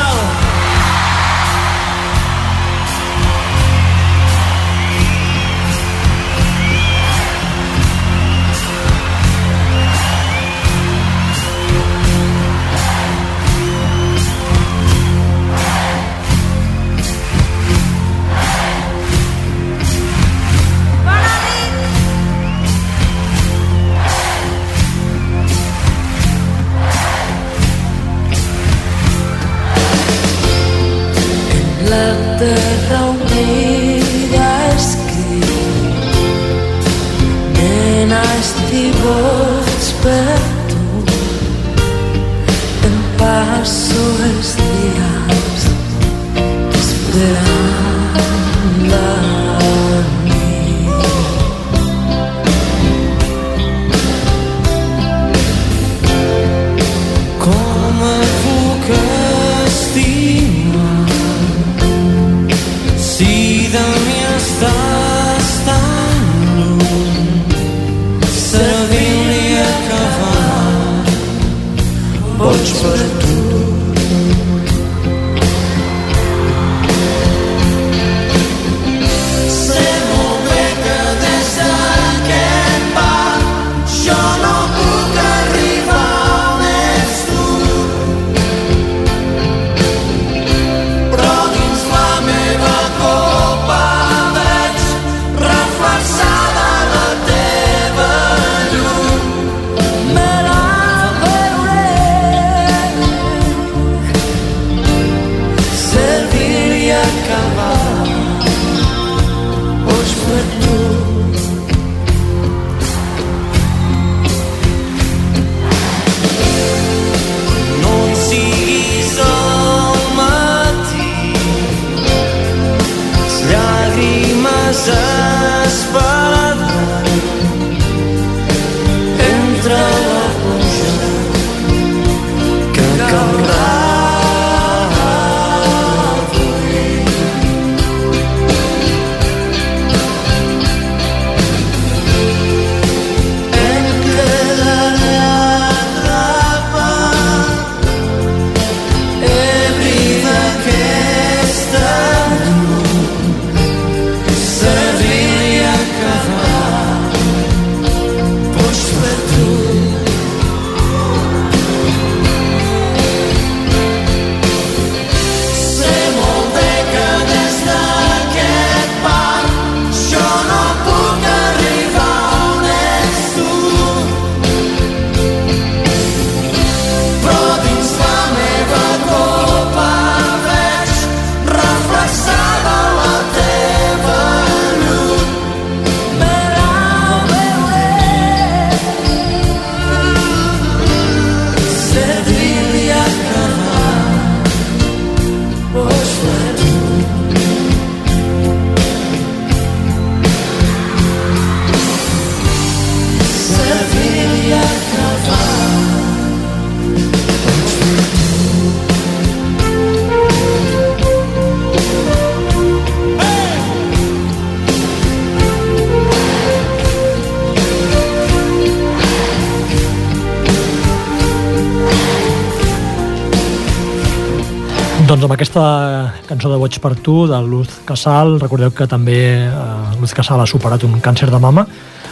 [225.41, 229.17] Aquesta cançó de Boig per tu, de Luz Casal, recordeu que també
[229.49, 229.53] eh,
[230.01, 231.65] Luz Casal ha superat un càncer de mama.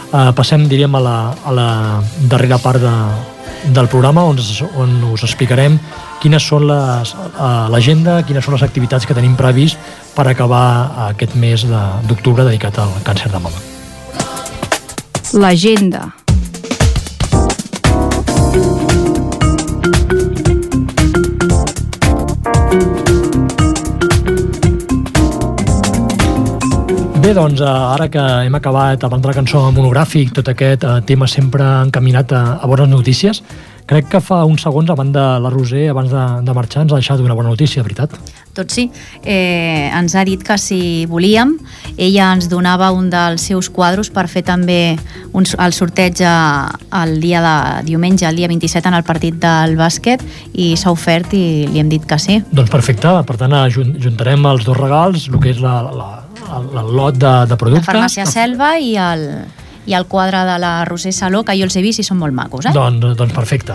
[0.09, 1.67] Eh, passem, diríem, a la, a la
[2.31, 2.93] darrera part de,
[3.75, 4.39] del programa on,
[4.81, 5.77] on us explicarem
[6.23, 9.77] quines són eh, l'agenda, quines són les activitats que tenim previst
[10.17, 10.65] per acabar
[11.11, 13.61] aquest mes de- d'octubre dedicat al càncer de mama.
[15.37, 16.07] L'agenda.
[27.29, 28.17] Bé, doncs, eh, ara que
[28.47, 32.65] hem acabat abans de la cançó monogràfic, tot aquest eh, tema sempre encaminat a, a
[32.65, 33.43] bones notícies,
[33.85, 36.97] crec que fa uns segons, abans de la Roser, abans de, de marxar, ens ha
[36.97, 38.15] deixat una bona notícia, veritat?
[38.57, 38.87] Tot sí.
[39.21, 41.51] Eh, ens ha dit que si volíem,
[42.01, 44.95] ella ens donava un dels seus quadros per fer també
[45.31, 46.71] un, el sorteig a-
[47.03, 50.23] el dia de diumenge, el dia 27, en el partit del bàsquet,
[50.57, 52.39] i s'ha ofert i li hem dit que sí.
[52.49, 56.09] Doncs perfecte, per tant, eh, jun- juntarem els dos regals, el que és la, la,
[56.57, 57.85] el, el lot de, de La productes.
[57.87, 59.25] farmàcia Selva i el,
[59.85, 62.33] i el quadre de la Roser Saló, que jo els he vist i són molt
[62.33, 62.73] macos, eh?
[62.73, 63.73] Doncs, doncs perfecte.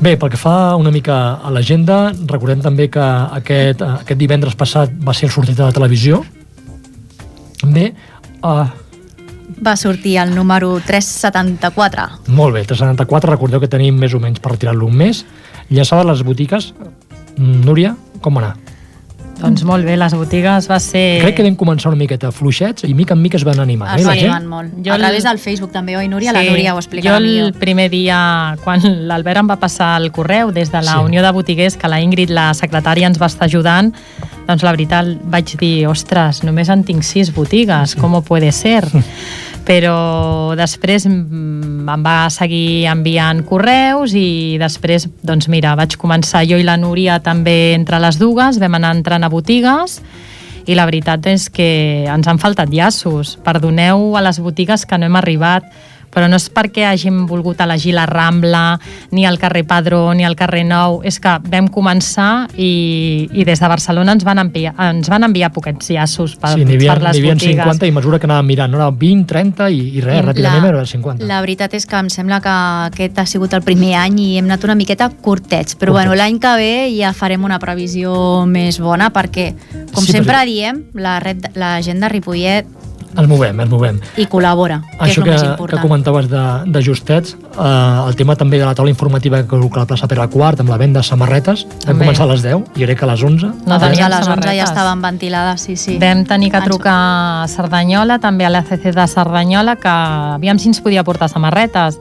[0.00, 4.54] Bé, pel que fa una mica a l'agenda, recordem també que aquest, eh, aquest divendres
[4.54, 6.20] passat va ser el sortit de la televisió.
[7.64, 7.92] Bé,
[8.42, 8.66] uh,
[9.64, 12.04] Va sortir el número 374.
[12.28, 15.24] molt bé, 374, recordeu que tenim més o menys per retirar-lo un mes.
[15.70, 16.72] Llançada a les botiques,
[17.38, 18.56] Mm, Núria, com va anar?
[19.38, 21.20] Doncs molt bé, les botigues va ser...
[21.22, 23.92] Crec que vam començar una miqueta fluixets i mica en mica es van animar.
[23.94, 24.32] Es eh, va la gent?
[24.34, 24.78] animant molt.
[24.84, 26.34] Jo a través del Facebook també, oi, Núria?
[26.34, 27.52] La Núria ho Jo explicarà el millor.
[27.60, 28.18] primer dia,
[28.64, 31.04] quan l'Albert em va passar el correu des de la Sí.
[31.06, 33.92] Unió de Botiguers, que la Ingrid, la secretària, ens va estar ajudant,
[34.48, 38.84] doncs la veritat vaig dir, ostres, només en tinc sis botigues, com puede ser?
[39.66, 46.66] Però després em va seguir enviant correus i després, doncs mira, vaig començar jo i
[46.66, 49.98] la Núria també entre les dues, vam anar entrant a botigues
[50.68, 53.38] i la veritat és que ens han faltat llaços.
[53.44, 55.64] Perdoneu a les botigues que no hem arribat,
[56.14, 58.78] però no és perquè hàgim volgut elegir la Rambla,
[59.12, 63.60] ni el carrer Padró, ni el carrer Nou, és que vam començar i, i des
[63.60, 67.02] de Barcelona ens van enviar, ens van enviar poquets llaços per, sí, n'hi havia, per
[67.08, 67.64] les n'hi havia botigues.
[67.64, 68.78] 50 i a mesura que anàvem mirant, no?
[68.80, 71.26] Era 20, 30 i, i res, ràpidament era 50.
[71.28, 72.54] La veritat és que em sembla que
[72.88, 76.08] aquest ha sigut el primer any i hem anat una miqueta curtets, però Curtets.
[76.08, 79.52] bueno, l'any que ve ja farem una previsió més bona perquè,
[79.92, 82.66] com Sí, sempre perquè- diem, la, red, la gent de Ripollet
[83.16, 83.98] Ens movem, ens movem.
[84.16, 85.80] hi col·labora, que Això és el que, més que important.
[85.82, 89.86] comentaves de, de justets, eh, el tema també de la taula informativa que col·loca la
[89.86, 92.04] plaça Pere IV amb la venda de samarretes, vam També.
[92.04, 94.18] començar a les 10 i crec que a les 11 No Abans teníem de les
[94.18, 94.68] 11 ja samarretes.
[94.70, 95.98] estaven ventilades, sí, sí.
[95.98, 96.96] Vam tenir que trucar
[97.44, 101.98] a Cerdanyola, també a l'ACC de Cerdanyola, que aviam si ens podia portar samarretes.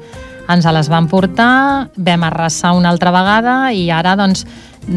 [0.48, 4.46] Ens les van portar, vam arrasar una altra vegada i ara, doncs,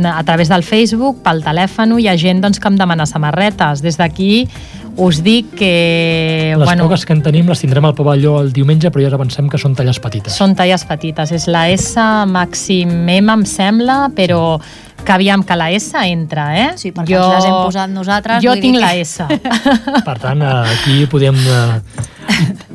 [0.06, 3.82] a través del Facebook, pel telèfon, hi ha gent doncs, que em demana samarretes.
[3.82, 4.48] Des d'aquí
[4.96, 6.54] us dic que...
[6.58, 9.60] les poques que en tenim les tindrem al pavelló el diumenge, però ja avancem que
[9.60, 10.36] són talles petites.
[10.36, 11.32] Són talles petites.
[11.36, 11.94] És la S
[12.30, 14.60] màxim M, em sembla, però
[15.04, 16.70] que aviam que la S entra, eh?
[16.76, 19.24] Sí, perquè ens les hem posat nosaltres, Jo tinc dir la que- S.
[20.08, 21.36] Per tant, aquí podem...
[21.36, 22.08] Eh,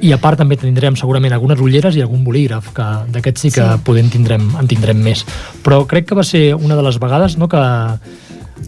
[0.02, 2.86] i, I a part també tindrem segurament algunes ulleres i algun bolígraf, que
[3.16, 3.82] d'aquests sí que sí.
[3.88, 5.24] podem tindrem, en tindrem més.
[5.66, 7.62] Però crec que va ser una de les vegades no, que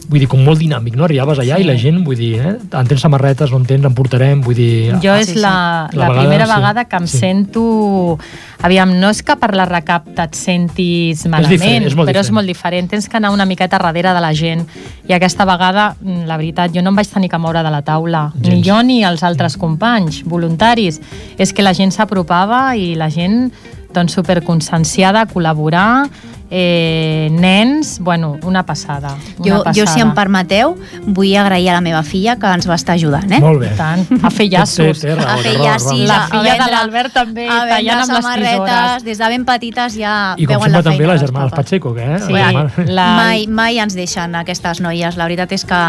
[0.10, 1.04] vull dir, com molt dinàmic, no?
[1.04, 1.64] Arribaves allà Sí.
[1.64, 2.56] i la gent, vull dir, eh?
[2.72, 4.94] en tens samarretes, no en tens, en portarem, vull dir...
[5.04, 5.40] Jo ah, és sí, sí.
[5.40, 6.54] la, La la, vegada, primera sí.
[6.56, 7.18] vegada que em Sí.
[7.18, 8.18] sento...
[8.64, 12.26] Aviam, no és que per la recapta et sentis malament, diferent, és molt però és
[12.26, 12.34] diferent.
[12.40, 12.90] molt diferent.
[12.90, 14.64] Tens que anar una miqueta darrere de la gent.
[15.08, 17.84] I aquesta vegada, mm, la veritat, jo no em vaig tenir que moure de la
[17.84, 18.32] taula.
[18.36, 18.66] Ni Gens.
[18.66, 21.00] jo ni els altres companys, voluntaris.
[21.38, 23.52] És que la gent s'apropava i la gent
[23.94, 26.10] doncs, superconscienciada a col·laborar,
[26.50, 29.16] eh, nens, bueno, una passada.
[29.40, 29.74] Una Jo, passada.
[29.86, 30.76] jo, si em permeteu,
[31.06, 33.40] vull agrair a la meva filla que ens va estar ajudant, eh?
[33.44, 33.72] Molt bé.
[33.74, 35.02] I tant, a fer llaços.
[35.02, 35.98] Té, té raó, a fer raó.
[36.08, 39.04] La filla de l'Albert també, a tallant amb les tisores.
[39.04, 41.66] des de ben petites ja I veuen la també feina les dels germanes papes.
[41.66, 42.20] Pacheco, que, eh?
[42.20, 45.82] Sí, germanes- la, Mai, mai ens deixen aquestes noies, la veritat és que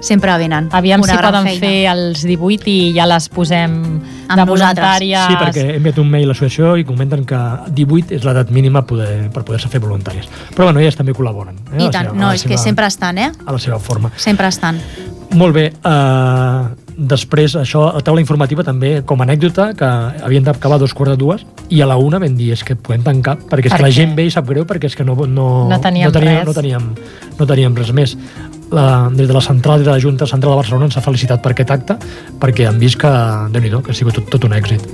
[0.00, 0.68] sempre venen.
[0.72, 1.60] Aviam Una si poden feina.
[1.60, 5.26] fer els 18 i ja les posem Amb de voluntàries.
[5.28, 7.38] Sí, perquè he enviat un mail a l'associació i comenten que
[7.74, 10.28] 18 és l'edat mínima poder, per poder-se fer voluntàries.
[10.54, 11.56] Però bueno, elles també col·laboren.
[11.72, 11.82] Eh?
[11.82, 13.30] a I tant, seva- no, a és que seva- sempre estan, eh?
[13.46, 14.10] A la seva forma.
[14.16, 14.80] Sempre estan.
[15.30, 19.84] Molt bé, uh, després això, la taula informativa també, com a anècdota, que
[20.24, 22.74] havien d'acabar a dos quarts de dues, i a la una vam dir, és que
[22.76, 25.04] podem tancar, perquè és Per que la gent ve i sap greu, perquè és que
[25.04, 26.46] no, no, No teníem no teníem, res.
[26.46, 26.94] no teníem,
[27.38, 28.16] no teníem res més.
[28.74, 31.40] La, des de la central, des de la Junta Central de Barcelona ens ha felicitat
[31.40, 31.96] per aquest acte,
[32.40, 33.12] perquè han vist que,
[33.54, 34.84] déu nhi que ha sigut tot, tot un èxit.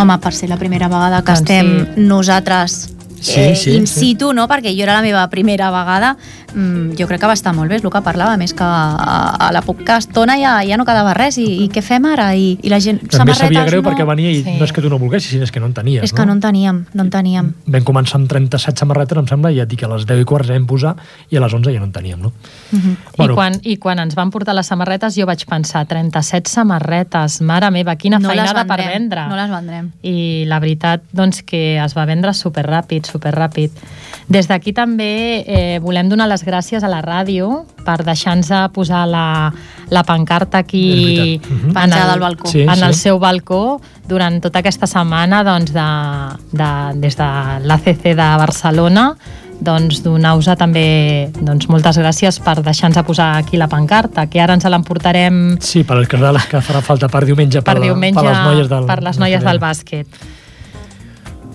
[0.00, 2.08] Home, per ser la primera vegada que Doncs estem sí.
[2.08, 2.80] nosaltres
[3.22, 4.00] Sí, eh, sí, in sí.
[4.00, 4.48] situ, no?
[4.50, 6.16] perquè jo era la meva primera vegada,
[6.54, 9.36] mm, jo crec que va estar molt bé, és el que parlava, més que a,
[9.48, 12.30] a la poca estona ja, ja no quedava res, i, i què fem ara?
[12.34, 13.88] I, i la gent, També sabia greu no?
[13.90, 14.56] perquè venia i Sí.
[14.58, 16.02] no és que tu no volguessis, sinó és que no en tenies.
[16.04, 17.52] És que no en teníem, no en teníem.
[17.66, 20.20] Vam començar amb 37 samarretes, em sembla, i ja et dic que a les 10
[20.22, 20.96] i quarts ja vam posar
[21.30, 22.32] i a les 11 ja no en teníem, no?
[22.72, 22.96] Mhm.
[23.22, 27.70] I, quan, I quan ens van portar les samarretes jo vaig pensar, 37 samarretes, mare
[27.70, 29.26] meva, quina No les feinada per vendrem, vendre.
[29.28, 29.90] no les vendrem.
[30.02, 33.70] I la veritat, doncs, que es va vendre superràpid, superràpid.
[34.28, 39.52] Des d'aquí també eh, volem donar les gràcies a la ràdio per deixar-nos posar la,
[39.90, 42.48] la pancarta aquí en Penjada el- al balcó.
[42.48, 42.82] Sí, en sí.
[42.84, 45.86] el seu balcó durant tota aquesta setmana doncs, de,
[46.52, 46.70] de,
[47.00, 47.30] des de
[47.66, 49.12] l'ACC de Barcelona
[49.62, 54.64] doncs donar-vos també doncs, moltes gràcies per deixar-nos posar aquí la pancarta, que ara ens
[54.66, 58.68] l'emportarem Sí, per que, que farà falta per diumenge per la- diumenge per les noies
[58.68, 60.06] del, per les noies del bàsquet.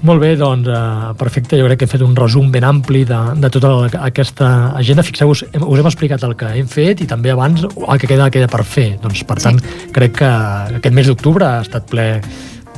[0.05, 1.57] Molt bé, doncs, eh, perfecte.
[1.57, 5.05] Jo crec que he fet un resum ben ampli de, de tota la, aquesta agenda.
[5.05, 8.29] Fixeu-vos, hem, us hem explicat el que hem fet i també abans el que queda,
[8.33, 8.91] queda per fer.
[9.01, 9.57] Doncs, per tant,
[9.95, 10.29] crec que
[10.77, 12.07] aquest mes d'octubre ha estat ple,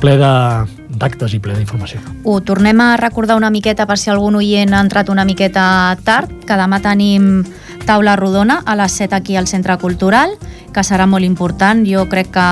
[0.00, 2.00] ple d'actes i ple d'informació.
[2.24, 6.32] Ho tornem a recordar una miqueta per si algun oient ha entrat una miqueta tard,
[6.46, 7.44] que demà tenim
[7.86, 10.36] taula rodona a les 7 aquí al Centre Cultural,
[10.72, 12.48] que serà molt important, jo crec que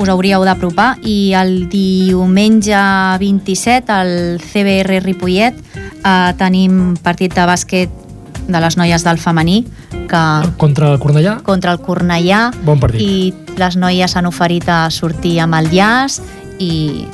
[0.00, 2.78] us hauríeu d'apropar, i el diumenge
[3.20, 8.04] 27 al CBR Ripollet eh, tenim partit de bàsquet
[8.48, 9.60] de les noies del femení,
[10.08, 10.24] que
[10.56, 13.00] Contra el Cornellà, contra el Cornellà, Bon partit.
[13.00, 16.22] i les noies han oferit a sortir amb el llaç,
[16.58, 17.06] i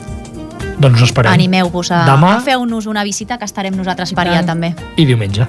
[0.79, 1.33] doncs esperem.
[1.33, 4.75] animeu-vos a, Demà a fer-nos una visita que estarem nosaltres per allà també.
[4.97, 5.47] i diumenge.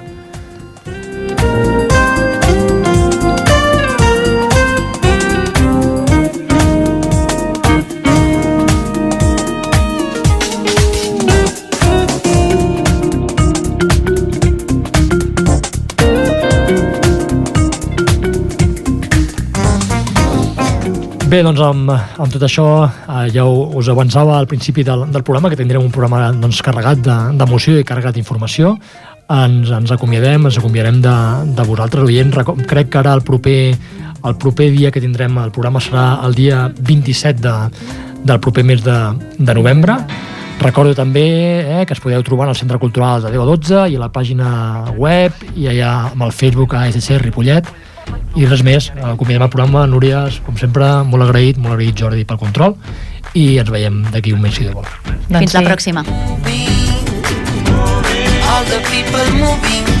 [21.36, 25.50] Bé, doncs amb, amb tot això eh, ja us avançava al principi del, del programa
[25.52, 28.70] que tindrem un programa doncs, carregat de- d'emoció i carregat d'informació.
[29.28, 31.12] Ens, ens acomiadem, ens acomiadarem de,
[31.58, 32.38] de vosaltres, oients.
[32.70, 33.58] Crec que ara el proper,
[34.24, 37.54] el proper dia que tindrem el programa serà el dia 27 de,
[38.24, 38.96] del proper mes de,
[39.36, 39.98] de novembre.
[40.62, 41.26] Recordo també
[41.66, 44.06] eh, que es podeu trobar en el Centre Cultural de 10 a 12 i a
[44.06, 44.54] la pàgina
[44.96, 47.68] web i allà amb el Facebook ASC Ripollet
[48.36, 52.40] i res més, acomiadem el programa Núria, com sempre, molt agraït molt agraït Jordi pel
[52.40, 52.76] control
[53.36, 54.88] i ens veiem d'aquí un mes si Déu vol
[55.26, 55.68] Doncs Fins la sí.
[55.70, 56.06] pròxima.
[58.46, 59.95] All the people moving.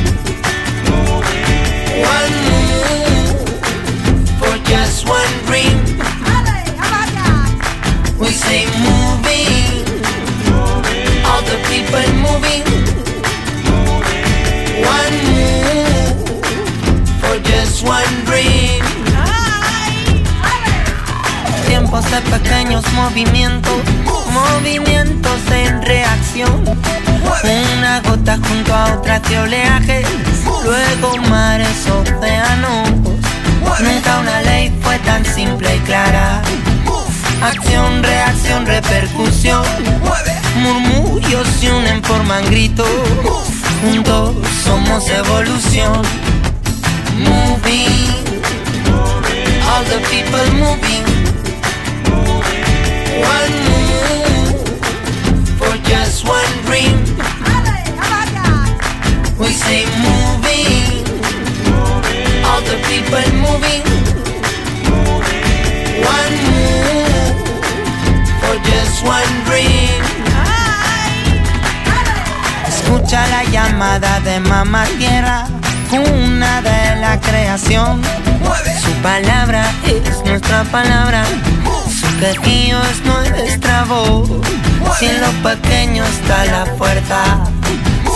[21.88, 23.80] Tiempos de pequeños movimientos,
[24.32, 26.64] movimientos en reacción.
[27.78, 30.04] Una gota junto a otras de oleajes,
[30.64, 32.90] luego mares, océanos.
[33.78, 36.42] Nunca una ley fue tan simple y clara.
[37.40, 39.62] Acción, reacción, repercusión.
[40.56, 42.88] Murmullos se unen, forman gritos.
[43.80, 44.34] Juntos
[44.64, 46.02] somos evolución.
[47.16, 48.40] Moving,
[49.70, 50.75] all the people moving.
[56.26, 56.96] One dream.
[59.38, 61.04] We say moving,
[62.44, 63.84] all the people moving.
[66.16, 67.36] One move
[68.40, 70.02] for just one dream.
[72.66, 75.46] Escucha la llamada de mamá tierra,
[75.92, 78.02] una de la creación.
[78.82, 81.24] Su palabra es nuestra palabra,
[82.16, 84.28] su quejío es nuestra voz.
[84.98, 87.44] Si en lo pequeño está la fuerza,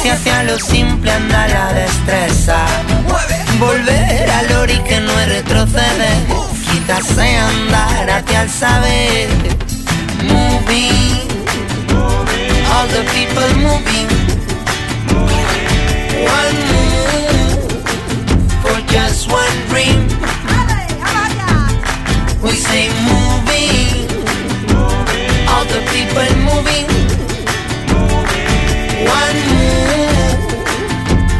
[0.01, 2.65] si hacia lo simple anda la destreza.
[3.59, 6.17] Volver al ori que no retroceder,
[6.71, 9.29] quizás sea andar hacia el saber.
[10.23, 11.29] Moving,
[12.73, 14.09] all the people moving.
[16.39, 17.73] One move
[18.63, 20.09] for just one dream.
[22.43, 23.20] We say the
[26.01, 26.87] people moving.
[29.05, 30.41] One move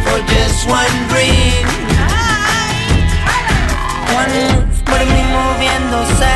[0.05, 1.65] for just one dream.
[4.19, 6.35] One move, baby, moviéndose.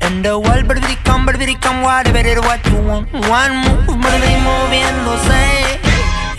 [0.00, 3.12] And the world, baby, come, baby, come, whatever it what you want.
[3.12, 5.44] One move, baby, moviéndose.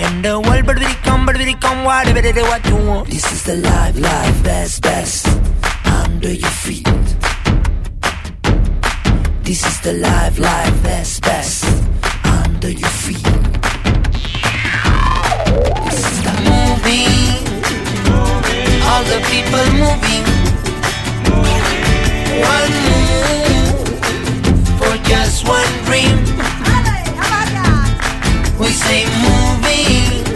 [0.06, 3.08] In the world, we come, we come, whatever do, what you want.
[3.10, 5.28] This is the life, life, best, best.
[5.86, 7.07] Under your feet.
[9.48, 11.64] This is the live, live, best, best.
[12.26, 13.24] Under your feet.
[15.86, 17.48] This is the moving
[18.84, 20.26] All the people moving.
[22.44, 23.88] One move
[24.80, 26.18] For just one dream.
[28.60, 30.28] We say moving.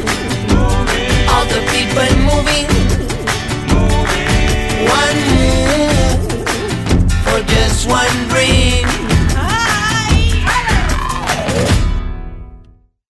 [1.28, 2.68] All the people moving.
[4.88, 6.48] One move
[7.26, 9.01] For just one dream.